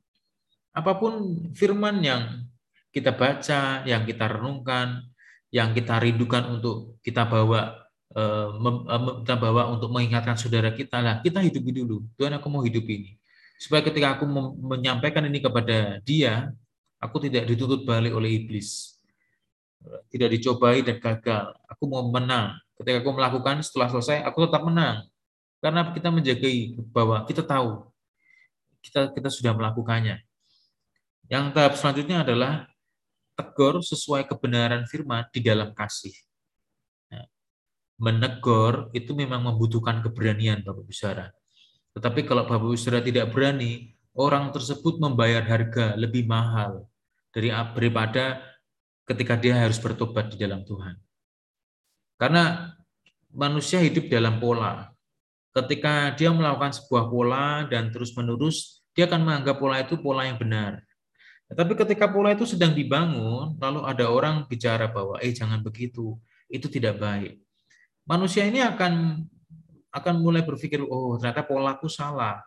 Apa 0.75 0.99
pun 0.99 1.39
firman 1.55 2.03
yang 2.03 2.43
kita 2.91 3.15
baca, 3.15 3.87
yang 3.87 4.03
kita 4.03 4.27
renungkan, 4.27 5.07
yang 5.51 5.71
kita 5.71 5.95
rindukan 6.03 6.59
untuk 6.59 6.99
kita 6.99 7.23
bawa 7.23 7.87
eh, 8.11 8.49
eh, 8.51 9.01
kita 9.23 9.35
bawa 9.39 9.71
untuk 9.71 9.89
mengingatkan 9.91 10.35
saudara 10.35 10.75
kita 10.75 10.99
lah 10.99 11.15
kita 11.23 11.39
hidupi 11.39 11.71
dulu 11.71 12.03
Tuhan 12.19 12.35
aku 12.35 12.47
mau 12.51 12.63
hidup 12.63 12.83
ini 12.83 13.15
supaya 13.55 13.81
ketika 13.81 14.19
aku 14.19 14.27
menyampaikan 14.59 15.23
ini 15.25 15.39
kepada 15.39 16.03
dia 16.03 16.51
aku 16.99 17.23
tidak 17.23 17.47
dituntut 17.47 17.87
balik 17.87 18.11
oleh 18.11 18.43
iblis 18.43 18.96
tidak 20.11 20.29
dicobai 20.37 20.83
dan 20.83 20.97
gagal. 20.97 21.55
Aku 21.69 21.87
mau 21.89 22.05
menang. 22.07 22.57
Ketika 22.77 23.01
aku 23.01 23.11
melakukan 23.15 23.61
setelah 23.65 23.89
selesai, 23.89 24.23
aku 24.23 24.45
tetap 24.45 24.63
menang. 24.63 25.07
Karena 25.57 25.89
kita 25.89 26.13
menjagai 26.13 26.77
bahwa 26.93 27.25
kita 27.25 27.41
tahu 27.41 27.89
kita 28.87 29.11
kita 29.11 29.29
sudah 29.33 29.51
melakukannya. 29.57 30.21
Yang 31.27 31.45
tahap 31.51 31.73
selanjutnya 31.75 32.23
adalah 32.23 32.69
tegur 33.35 33.83
sesuai 33.83 34.23
kebenaran 34.31 34.87
firman 34.87 35.27
di 35.29 35.43
dalam 35.43 35.75
kasih. 35.75 36.15
Nah, 37.11 37.27
menegur 37.99 38.87
itu 38.95 39.11
memang 39.11 39.43
membutuhkan 39.43 39.99
keberanian 39.99 40.63
Bapak 40.63 40.87
Ibu 40.87 40.93
Saudara. 40.95 41.27
Tetapi 41.97 42.23
kalau 42.23 42.47
Bapak 42.47 42.63
Ibu 42.63 42.77
Saudara 42.79 43.03
tidak 43.03 43.35
berani, 43.35 43.91
orang 44.15 44.49
tersebut 44.55 44.97
membayar 45.03 45.43
harga 45.43 45.99
lebih 45.99 46.23
mahal 46.25 46.87
dari 47.35 47.51
daripada 47.51 48.41
ketika 49.07 49.39
dia 49.39 49.55
harus 49.55 49.79
bertobat 49.79 50.29
di 50.29 50.37
dalam 50.37 50.67
Tuhan. 50.67 50.99
Karena 52.19 52.75
manusia 53.31 53.79
hidup 53.79 54.11
dalam 54.11 54.37
pola. 54.37 54.91
Ketika 55.55 56.13
dia 56.13 56.29
melakukan 56.29 56.75
sebuah 56.75 57.09
pola 57.09 57.65
dan 57.65 57.89
terus-menerus, 57.89 58.85
dia 58.93 59.09
akan 59.09 59.25
menganggap 59.25 59.57
pola 59.57 59.81
itu 59.81 59.95
pola 59.97 60.27
yang 60.27 60.37
benar. 60.37 60.83
Tapi 61.47 61.73
ketika 61.79 62.11
pola 62.11 62.35
itu 62.35 62.43
sedang 62.43 62.75
dibangun, 62.75 63.55
lalu 63.55 63.79
ada 63.87 64.11
orang 64.11 64.43
bicara 64.45 64.91
bahwa, 64.91 65.15
eh 65.23 65.31
jangan 65.31 65.63
begitu, 65.63 66.19
itu 66.51 66.67
tidak 66.67 66.99
baik. 66.99 67.39
Manusia 68.03 68.43
ini 68.43 68.59
akan 68.59 69.23
akan 69.95 70.15
mulai 70.19 70.43
berpikir, 70.43 70.83
oh 70.83 71.15
ternyata 71.15 71.47
polaku 71.47 71.87
salah. 71.87 72.43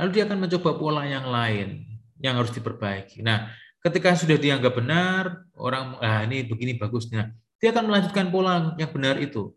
Lalu 0.00 0.10
dia 0.16 0.24
akan 0.24 0.48
mencoba 0.48 0.70
pola 0.80 1.02
yang 1.04 1.28
lain 1.28 1.84
yang 2.18 2.40
harus 2.40 2.50
diperbaiki. 2.56 3.20
Nah, 3.20 3.52
Ketika 3.80 4.12
sudah 4.12 4.36
dianggap 4.36 4.76
benar, 4.76 5.48
orang 5.56 5.96
ah 6.04 6.20
ini 6.28 6.44
begini 6.44 6.76
bagusnya, 6.76 7.32
dia 7.56 7.72
akan 7.72 7.88
melanjutkan 7.88 8.28
pola 8.28 8.76
yang 8.76 8.92
benar 8.92 9.16
itu. 9.16 9.56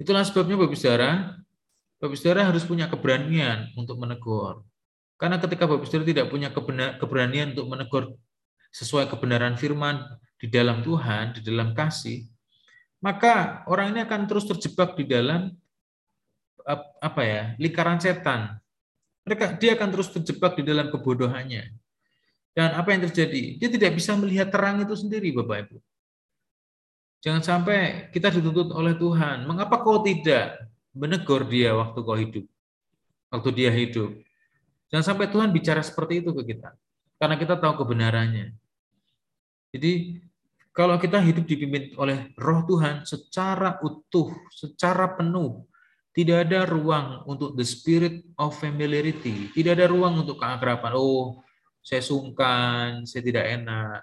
Itulah 0.00 0.24
sebabnya 0.24 0.56
Bapak 0.56 0.80
Saudara, 0.80 1.36
Bapak 2.00 2.16
Saudara 2.16 2.48
harus 2.48 2.64
punya 2.64 2.88
keberanian 2.88 3.68
untuk 3.76 4.00
menegur. 4.00 4.64
Karena 5.20 5.36
ketika 5.36 5.68
Bapak 5.68 5.84
Saudara 5.84 6.08
tidak 6.08 6.26
punya 6.32 6.48
keberanian 6.96 7.52
untuk 7.52 7.68
menegur 7.68 8.04
sesuai 8.72 9.12
kebenaran 9.12 9.60
firman 9.60 10.08
di 10.40 10.48
dalam 10.48 10.80
Tuhan, 10.80 11.36
di 11.36 11.44
dalam 11.44 11.76
kasih, 11.76 12.24
maka 13.04 13.64
orang 13.68 13.92
ini 13.92 14.00
akan 14.08 14.24
terus 14.24 14.48
terjebak 14.48 14.96
di 14.96 15.04
dalam 15.04 15.52
apa 17.00 17.22
ya 17.24 17.42
lingkaran 17.60 18.00
setan. 18.00 18.56
Mereka 19.28 19.60
dia 19.60 19.76
akan 19.76 19.88
terus 19.92 20.08
terjebak 20.12 20.56
di 20.56 20.64
dalam 20.64 20.88
kebodohannya. 20.88 21.79
Dan 22.50 22.74
apa 22.74 22.90
yang 22.90 23.06
terjadi? 23.06 23.56
Dia 23.56 23.68
tidak 23.70 23.94
bisa 23.96 24.18
melihat 24.18 24.50
terang 24.50 24.82
itu 24.82 24.94
sendiri, 24.98 25.30
Bapak 25.30 25.70
Ibu. 25.70 25.76
Jangan 27.20 27.42
sampai 27.44 28.08
kita 28.10 28.32
dituntut 28.32 28.72
oleh 28.72 28.96
Tuhan. 28.96 29.44
Mengapa 29.44 29.84
kau 29.84 30.00
tidak 30.00 30.56
menegur 30.96 31.44
dia 31.46 31.76
waktu 31.76 31.98
kau 32.00 32.16
hidup? 32.16 32.44
Waktu 33.30 33.50
dia 33.54 33.70
hidup. 33.70 34.10
Jangan 34.90 35.14
sampai 35.14 35.30
Tuhan 35.30 35.54
bicara 35.54 35.84
seperti 35.84 36.24
itu 36.24 36.34
ke 36.34 36.42
kita. 36.56 36.74
Karena 37.20 37.36
kita 37.36 37.60
tahu 37.60 37.84
kebenarannya. 37.84 38.56
Jadi 39.70 40.18
kalau 40.74 40.98
kita 40.98 41.20
hidup 41.22 41.44
dipimpin 41.46 41.94
oleh 41.94 42.32
roh 42.34 42.66
Tuhan 42.66 43.06
secara 43.06 43.78
utuh, 43.84 44.34
secara 44.50 45.14
penuh, 45.14 45.62
tidak 46.10 46.50
ada 46.50 46.66
ruang 46.66 47.22
untuk 47.28 47.54
the 47.54 47.62
spirit 47.62 48.26
of 48.34 48.56
familiarity. 48.58 49.52
Tidak 49.54 49.78
ada 49.78 49.86
ruang 49.86 50.26
untuk 50.26 50.42
keakraban. 50.42 50.96
Oh, 50.98 51.44
saya 51.80 52.02
sungkan, 52.04 53.08
saya 53.08 53.22
tidak 53.24 53.44
enak. 53.44 54.00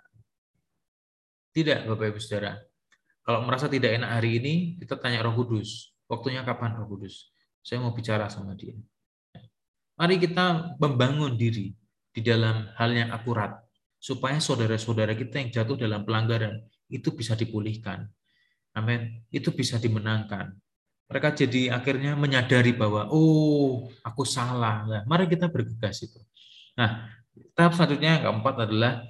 Tidak, 1.53 1.89
Bapak 1.89 2.13
Ibu 2.13 2.19
Saudara. 2.21 2.57
Kalau 3.25 3.43
merasa 3.43 3.67
tidak 3.67 3.97
enak 3.97 4.09
hari 4.21 4.39
ini, 4.39 4.53
kita 4.81 4.97
tanya 4.97 5.25
Roh 5.25 5.33
Kudus. 5.33 5.93
Waktunya 6.07 6.45
kapan 6.45 6.77
Roh 6.77 6.87
Kudus? 6.87 7.33
Saya 7.59 7.83
mau 7.83 7.91
bicara 7.91 8.29
sama 8.31 8.55
dia. 8.55 8.77
Mari 9.97 10.21
kita 10.21 10.77
membangun 10.77 11.33
diri 11.33 11.73
di 12.13 12.21
dalam 12.21 12.69
hal 12.77 12.89
yang 12.93 13.11
akurat. 13.13 13.63
supaya 13.97 14.37
saudara-saudara 14.37 15.17
kita 15.17 15.41
yang 15.41 15.49
jatuh 15.49 15.73
dalam 15.73 16.05
pelanggaran 16.05 16.61
itu 16.85 17.09
bisa 17.17 17.33
dipulihkan. 17.33 18.05
Amin. 18.77 19.25
Itu 19.33 19.49
bisa 19.57 19.81
dimenangkan. 19.81 20.53
Mereka 21.09 21.33
jadi 21.33 21.73
akhirnya 21.73 22.13
menyadari 22.13 22.77
bahwa 22.77 23.09
oh, 23.09 23.89
aku 24.05 24.21
salah. 24.21 24.85
Nah, 24.85 25.01
mari 25.09 25.25
kita 25.25 25.49
bergegas 25.49 26.05
itu. 26.05 26.21
Nah, 26.77 27.09
tahap 27.57 27.73
selanjutnya 27.73 28.21
yang 28.21 28.23
keempat 28.29 28.55
adalah 28.69 29.01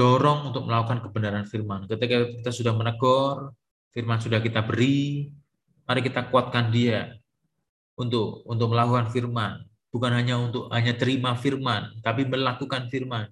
dorong 0.00 0.52
untuk 0.52 0.64
melakukan 0.64 1.04
kebenaran 1.04 1.44
firman. 1.44 1.84
Ketika 1.84 2.24
kita 2.40 2.50
sudah 2.52 2.72
menegur, 2.72 3.52
firman 3.92 4.16
sudah 4.16 4.40
kita 4.40 4.64
beri, 4.64 5.28
mari 5.84 6.00
kita 6.00 6.32
kuatkan 6.32 6.72
dia 6.72 7.12
untuk 8.00 8.40
untuk 8.48 8.72
melakukan 8.72 9.12
firman. 9.12 9.60
Bukan 9.92 10.12
hanya 10.12 10.40
untuk 10.40 10.68
hanya 10.72 10.96
terima 10.96 11.36
firman, 11.36 12.00
tapi 12.00 12.24
melakukan 12.24 12.88
firman. 12.88 13.28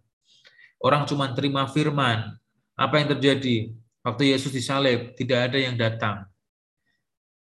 Orang 0.81 1.05
cuma 1.09 1.33
terima 1.33 1.65
firman. 1.69 2.37
Apa 2.77 3.01
yang 3.01 3.17
terjadi? 3.17 3.73
Waktu 4.05 4.37
Yesus 4.37 4.53
disalib, 4.53 5.17
tidak 5.17 5.53
ada 5.53 5.59
yang 5.61 5.77
datang. 5.77 6.29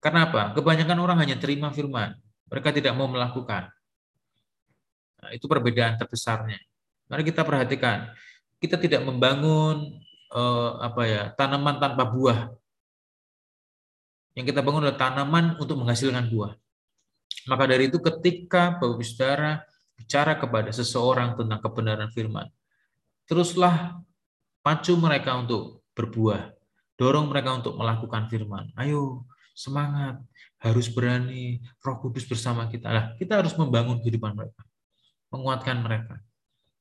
Kenapa? 0.01 0.53
Kebanyakan 0.57 0.97
orang 0.97 1.17
hanya 1.21 1.37
terima 1.37 1.69
firman. 1.69 2.17
Mereka 2.49 2.73
tidak 2.73 2.93
mau 2.97 3.05
melakukan. 3.05 3.69
Nah, 5.19 5.29
itu 5.35 5.45
perbedaan 5.45 5.99
terbesarnya. 5.99 6.68
Mari 7.09 7.25
kita 7.25 7.41
perhatikan. 7.41 8.13
Kita 8.61 8.77
tidak 8.77 9.01
membangun 9.01 9.97
eh, 10.29 10.71
apa 10.79 11.01
ya 11.09 11.23
tanaman 11.33 11.81
tanpa 11.81 12.05
buah. 12.05 12.53
Yang 14.37 14.55
kita 14.55 14.61
bangun 14.61 14.85
adalah 14.87 14.99
tanaman 15.01 15.45
untuk 15.57 15.75
menghasilkan 15.81 16.29
buah. 16.29 16.53
Maka 17.49 17.63
dari 17.65 17.89
itu 17.89 17.97
ketika 17.97 18.77
Bapak 18.77 19.01
Saudara 19.01 19.65
bicara 19.97 20.37
kepada 20.37 20.69
seseorang 20.69 21.33
tentang 21.33 21.59
kebenaran 21.59 22.13
firman, 22.13 22.47
teruslah 23.25 23.99
pacu 24.61 24.93
mereka 24.95 25.33
untuk 25.33 25.81
berbuah. 25.97 26.53
Dorong 26.99 27.31
mereka 27.31 27.55
untuk 27.57 27.79
melakukan 27.79 28.27
firman. 28.27 28.69
Ayo, 28.75 29.23
semangat, 29.55 30.19
harus 30.59 30.91
berani, 30.91 31.63
roh 31.79 31.97
kudus 32.03 32.27
bersama 32.27 32.67
kita. 32.67 32.91
Nah, 32.91 33.05
kita 33.15 33.39
harus 33.39 33.55
membangun 33.55 34.03
kehidupan 34.03 34.35
mereka, 34.35 34.63
menguatkan 35.31 35.79
mereka. 35.79 36.19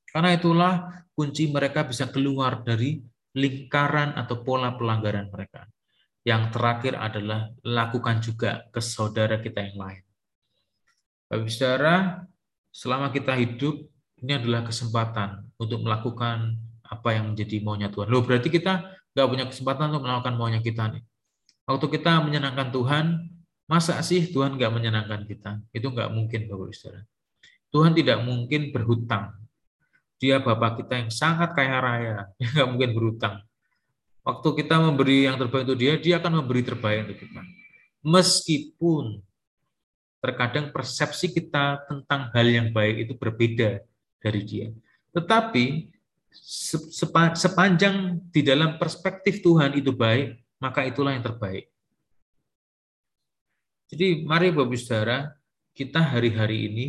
Karena 0.09 0.33
itulah 0.33 0.73
kunci 1.13 1.51
mereka 1.51 1.85
bisa 1.85 2.09
keluar 2.09 2.65
dari 2.65 2.97
lingkaran 3.37 4.17
atau 4.17 4.41
pola 4.41 4.73
pelanggaran 4.73 5.29
mereka. 5.29 5.69
Yang 6.25 6.55
terakhir 6.57 6.93
adalah 6.97 7.49
lakukan 7.63 8.19
juga 8.19 8.65
ke 8.73 8.81
saudara 8.81 9.39
kita 9.39 9.63
yang 9.63 9.77
lain. 9.79 10.03
Bapak 11.29 11.49
saudara, 11.53 12.25
selama 12.73 13.13
kita 13.13 13.37
hidup, 13.37 13.85
ini 14.19 14.33
adalah 14.35 14.65
kesempatan 14.65 15.45
untuk 15.61 15.85
melakukan 15.85 16.57
apa 16.83 17.09
yang 17.13 17.31
menjadi 17.31 17.61
maunya 17.61 17.87
Tuhan. 17.93 18.09
Loh, 18.09 18.25
berarti 18.25 18.49
kita 18.49 18.97
nggak 19.13 19.27
punya 19.29 19.45
kesempatan 19.45 19.93
untuk 19.93 20.03
melakukan 20.09 20.33
maunya 20.35 20.59
kita 20.59 20.89
nih. 20.89 21.03
Waktu 21.69 21.85
kita 22.01 22.25
menyenangkan 22.25 22.73
Tuhan, 22.73 23.05
masa 23.69 24.01
sih 24.01 24.25
Tuhan 24.33 24.57
nggak 24.57 24.73
menyenangkan 24.73 25.21
kita? 25.29 25.61
Itu 25.69 25.93
nggak 25.93 26.09
mungkin, 26.09 26.49
Bapak 26.49 26.73
Saudara. 26.73 27.05
Tuhan 27.69 27.93
tidak 27.93 28.17
mungkin 28.25 28.73
berhutang. 28.73 29.37
Dia 30.19 30.43
Bapak 30.43 30.83
kita 30.83 30.99
yang 30.99 31.11
sangat 31.11 31.55
kaya 31.55 31.79
raya, 31.79 32.15
dia 32.37 32.47
nggak 32.51 32.69
mungkin 32.69 32.91
berhutang. 32.91 33.35
Waktu 34.27 34.49
kita 34.61 34.75
memberi 34.77 35.25
yang 35.25 35.39
terbaik 35.39 35.63
untuk 35.65 35.79
dia, 35.79 35.95
dia 35.95 36.19
akan 36.19 36.43
memberi 36.43 36.61
terbaik 36.61 37.07
untuk 37.07 37.17
kita. 37.23 37.41
Meskipun 38.03 39.23
terkadang 40.19 40.75
persepsi 40.75 41.31
kita 41.31 41.87
tentang 41.87 42.27
hal 42.35 42.47
yang 42.47 42.69
baik 42.75 43.07
itu 43.07 43.13
berbeda 43.15 43.79
dari 44.19 44.41
dia. 44.43 44.67
Tetapi 45.15 45.87
sepanjang 47.33 48.19
di 48.29 48.41
dalam 48.43 48.75
perspektif 48.77 49.39
Tuhan 49.39 49.73
itu 49.79 49.95
baik, 49.95 50.37
maka 50.59 50.83
itulah 50.85 51.15
yang 51.15 51.23
terbaik. 51.23 51.71
Jadi 53.89 54.21
mari 54.21 54.53
Bapak 54.53 54.77
Saudara, 54.77 55.33
kita 55.73 56.03
hari-hari 56.03 56.69
ini 56.69 56.87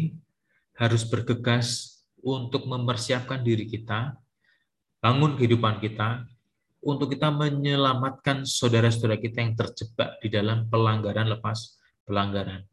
harus 0.77 1.07
bergegas 1.09 2.00
untuk 2.25 2.69
mempersiapkan 2.69 3.41
diri 3.41 3.69
kita, 3.69 4.17
bangun 5.01 5.37
kehidupan 5.37 5.81
kita, 5.81 6.25
untuk 6.81 7.13
kita 7.13 7.29
menyelamatkan 7.29 8.49
saudara-saudara 8.49 9.21
kita 9.21 9.45
yang 9.45 9.53
terjebak 9.57 10.17
di 10.25 10.33
dalam 10.33 10.69
pelanggaran 10.73 11.29
lepas 11.29 11.77
pelanggaran. 12.09 12.65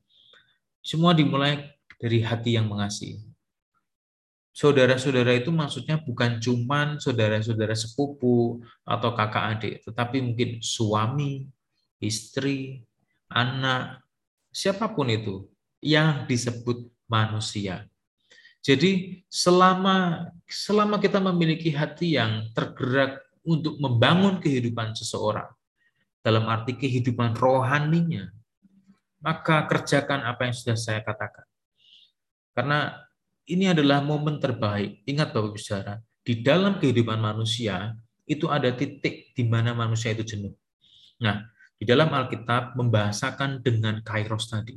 Semua 0.79 1.11
dimulai 1.11 1.75
dari 1.99 2.23
hati 2.23 2.55
yang 2.55 2.71
mengasihi 2.71 3.27
saudara-saudara 4.57 5.37
itu 5.37 5.53
maksudnya 5.53 6.01
bukan 6.01 6.41
cuman 6.41 6.97
saudara-saudara 6.97 7.77
sepupu 7.77 8.65
atau 8.81 9.13
kakak 9.13 9.45
adik, 9.53 9.75
tetapi 9.85 10.17
mungkin 10.25 10.49
suami, 10.65 11.45
istri, 12.01 12.81
anak, 13.29 14.01
siapa 14.49 14.89
pun 14.89 15.13
itu 15.13 15.45
yang 15.77 16.25
disebut 16.25 16.89
manusia. 17.05 17.85
Jadi 18.67 19.23
selama 19.31 20.27
selama 20.43 20.99
kita 20.99 21.23
memiliki 21.23 21.71
hati 21.71 22.19
yang 22.19 22.51
tergerak 22.51 23.23
untuk 23.47 23.79
membangun 23.79 24.43
kehidupan 24.43 24.91
seseorang 24.91 25.47
dalam 26.19 26.43
arti 26.51 26.75
kehidupan 26.75 27.31
rohaninya, 27.39 28.27
maka 29.23 29.63
kerjakan 29.71 30.27
apa 30.27 30.51
yang 30.51 30.55
sudah 30.59 30.75
saya 30.75 30.99
katakan. 30.99 31.47
Karena 32.51 33.07
ini 33.47 33.71
adalah 33.71 34.03
momen 34.03 34.43
terbaik. 34.43 34.99
Ingat 35.07 35.31
Bapak 35.31 35.55
Bicara, 35.55 35.95
di 36.27 36.43
dalam 36.43 36.75
kehidupan 36.75 37.23
manusia 37.23 37.95
itu 38.27 38.51
ada 38.51 38.67
titik 38.75 39.31
di 39.31 39.47
mana 39.47 39.71
manusia 39.71 40.11
itu 40.11 40.27
jenuh. 40.27 40.51
Nah, 41.23 41.47
di 41.79 41.87
dalam 41.87 42.11
Alkitab 42.11 42.75
membahasakan 42.75 43.63
dengan 43.63 44.03
kairos 44.03 44.51
tadi, 44.51 44.75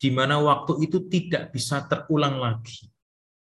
di 0.00 0.08
mana 0.08 0.40
waktu 0.40 0.80
itu 0.88 1.04
tidak 1.12 1.52
bisa 1.52 1.84
terulang 1.84 2.40
lagi. 2.40 2.88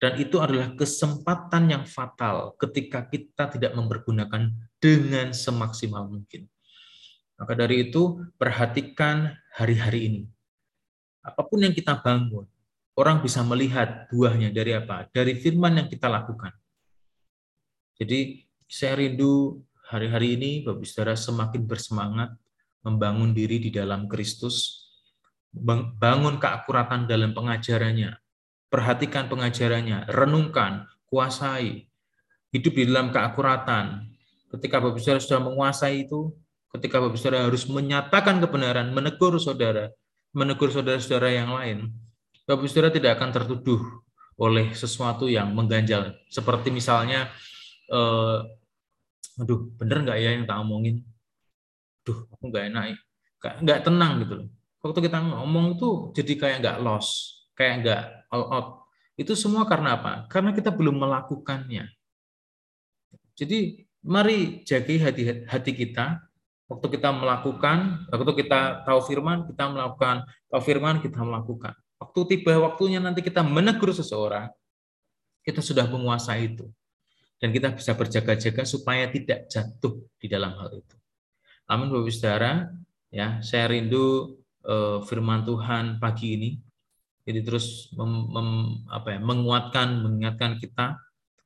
Dan 0.02 0.18
itu 0.18 0.42
adalah 0.42 0.74
kesempatan 0.74 1.70
yang 1.70 1.84
fatal 1.86 2.58
ketika 2.58 3.06
kita 3.06 3.54
tidak 3.54 3.70
mempergunakan 3.78 4.50
dengan 4.82 5.30
semaksimal 5.30 6.10
mungkin. 6.10 6.50
Maka 7.38 7.54
dari 7.54 7.86
itu, 7.86 8.18
perhatikan 8.34 9.30
hari-hari 9.54 10.10
ini. 10.10 10.22
Apa 11.22 11.46
pun 11.46 11.62
yang 11.62 11.70
kita 11.70 12.02
bangun, 12.02 12.50
orang 12.98 13.22
bisa 13.22 13.46
melihat 13.46 14.10
buahnya 14.10 14.50
dari 14.50 14.74
apa? 14.74 15.06
Dari 15.14 15.38
firman 15.38 15.78
yang 15.78 15.86
kita 15.86 16.10
lakukan. 16.10 16.50
Jadi 17.94 18.42
saya 18.66 18.98
rindu 18.98 19.62
hari-hari 19.86 20.34
ini 20.34 20.50
Bapak 20.66 20.82
Saudara 20.82 21.14
semakin 21.14 21.62
bersemangat 21.62 22.34
membangun 22.82 23.30
diri 23.30 23.62
di 23.62 23.70
dalam 23.70 24.10
Kristus, 24.10 24.90
bangun 25.94 26.42
keakuratan 26.42 27.06
dalam 27.06 27.30
pengajarannya, 27.30 28.18
perhatikan 28.72 29.28
pengajarannya, 29.28 30.08
renungkan, 30.08 30.88
kuasai, 31.12 31.92
hidup 32.56 32.72
di 32.72 32.88
dalam 32.88 33.12
keakuratan. 33.12 34.08
Ketika 34.48 34.80
Bapak 34.80 34.96
Saudara 34.96 35.20
sudah 35.20 35.40
menguasai 35.44 36.08
itu, 36.08 36.32
ketika 36.72 36.96
Bapak 37.04 37.20
Saudara 37.20 37.44
harus 37.44 37.68
menyatakan 37.68 38.40
kebenaran, 38.40 38.88
menegur 38.96 39.36
saudara, 39.36 39.92
menegur 40.32 40.72
saudara-saudara 40.72 41.28
yang 41.28 41.52
lain, 41.52 41.92
Bapak 42.48 42.64
Saudara 42.72 42.88
tidak 42.88 43.20
akan 43.20 43.28
tertuduh 43.36 43.80
oleh 44.40 44.72
sesuatu 44.72 45.28
yang 45.28 45.52
mengganjal. 45.52 46.16
Seperti 46.32 46.72
misalnya, 46.72 47.28
eh, 47.92 48.38
aduh, 49.36 49.68
bener 49.76 50.00
nggak 50.08 50.16
ya 50.16 50.32
yang 50.32 50.48
tak 50.48 50.64
omongin? 50.64 51.04
Duh, 52.08 52.24
aku 52.32 52.48
nggak 52.48 52.64
enak, 52.72 52.84
nggak 53.60 53.80
tenang 53.84 54.12
gitu 54.24 54.34
loh. 54.40 54.48
Waktu 54.82 54.98
kita 55.06 55.18
ngomong 55.22 55.78
tuh 55.78 56.10
jadi 56.16 56.32
kayak 56.40 56.56
nggak 56.64 56.78
loss, 56.82 57.41
kayak 57.58 57.74
nggak 57.84 58.02
all 58.32 58.46
out. 58.48 58.68
Itu 59.16 59.36
semua 59.36 59.68
karena 59.68 60.00
apa? 60.00 60.12
Karena 60.28 60.56
kita 60.56 60.72
belum 60.72 60.96
melakukannya. 60.96 61.88
Jadi 63.36 63.84
mari 64.02 64.66
jaga 64.66 65.08
hati 65.08 65.46
hati 65.46 65.72
kita 65.72 66.20
waktu 66.72 66.86
kita 66.96 67.12
melakukan, 67.12 68.08
waktu 68.08 68.32
kita 68.44 68.88
tahu 68.88 69.00
firman, 69.04 69.44
kita 69.44 69.68
melakukan, 69.68 70.24
tahu 70.48 70.62
firman, 70.64 71.04
kita 71.04 71.20
melakukan. 71.20 71.76
Waktu 72.00 72.20
tiba 72.32 72.56
waktunya 72.64 72.98
nanti 72.98 73.20
kita 73.20 73.44
menegur 73.44 73.92
seseorang, 73.92 74.48
kita 75.44 75.60
sudah 75.60 75.84
menguasai 75.86 76.56
itu. 76.56 76.66
Dan 77.36 77.50
kita 77.50 77.74
bisa 77.74 77.92
berjaga-jaga 77.98 78.62
supaya 78.62 79.10
tidak 79.10 79.50
jatuh 79.50 79.98
di 80.16 80.30
dalam 80.30 80.54
hal 80.56 80.78
itu. 80.78 80.96
Amin 81.66 81.90
Bapak 81.90 82.14
Saudara, 82.14 82.70
ya, 83.10 83.42
saya 83.42 83.66
rindu 83.66 84.38
uh, 84.62 85.02
firman 85.02 85.42
Tuhan 85.42 85.98
pagi 85.98 86.38
ini. 86.38 86.50
Jadi 87.22 87.40
terus 87.46 87.90
mem, 87.94 88.12
mem, 88.34 88.48
apa 88.90 89.14
ya, 89.14 89.18
menguatkan, 89.22 90.02
mengingatkan 90.02 90.58
kita 90.58 90.98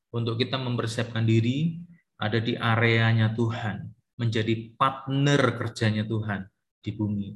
untuk 0.09 0.41
kita 0.41 0.57
mempersiapkan 0.57 1.25
diri 1.29 1.77
ada 2.17 2.41
di 2.41 2.57
areanya 2.57 3.37
Tuhan, 3.37 3.85
menjadi 4.17 4.73
partner 4.81 5.41
kerjanya 5.61 6.09
Tuhan 6.09 6.49
di 6.81 6.91
bumi. 6.97 7.29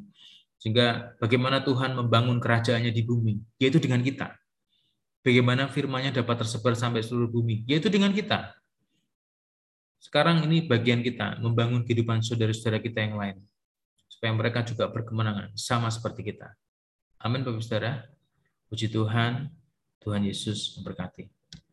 Sehingga 0.57 1.17
bagaimana 1.21 1.61
Tuhan 1.61 1.97
membangun 1.97 2.41
kerajaannya 2.41 2.93
di 2.93 3.03
bumi, 3.05 3.37
yaitu 3.61 3.77
dengan 3.77 4.01
kita. 4.01 4.33
Bagaimana 5.21 5.69
firman-Nya 5.69 6.17
dapat 6.25 6.45
tersebar 6.45 6.73
sampai 6.73 7.05
seluruh 7.05 7.29
bumi, 7.29 7.69
yaitu 7.69 7.93
dengan 7.93 8.09
kita. 8.09 8.57
Sekarang 10.01 10.41
ini 10.49 10.65
bagian 10.65 11.05
kita 11.05 11.37
membangun 11.45 11.85
kehidupan 11.85 12.25
saudara-saudara 12.25 12.81
kita 12.81 13.05
yang 13.05 13.21
lain 13.21 13.37
supaya 14.09 14.33
mereka 14.33 14.65
juga 14.65 14.89
berkemenangan 14.89 15.53
sama 15.57 15.93
seperti 15.93 16.33
kita. 16.33 16.57
Amin 17.21 17.45
Bapak 17.45 17.61
Saudara. 17.61 18.09
Puji 18.71 18.87
Tuhan, 18.87 19.51
Tuhan 19.99 20.23
Yesus 20.31 20.79
memberkati. 20.79 21.40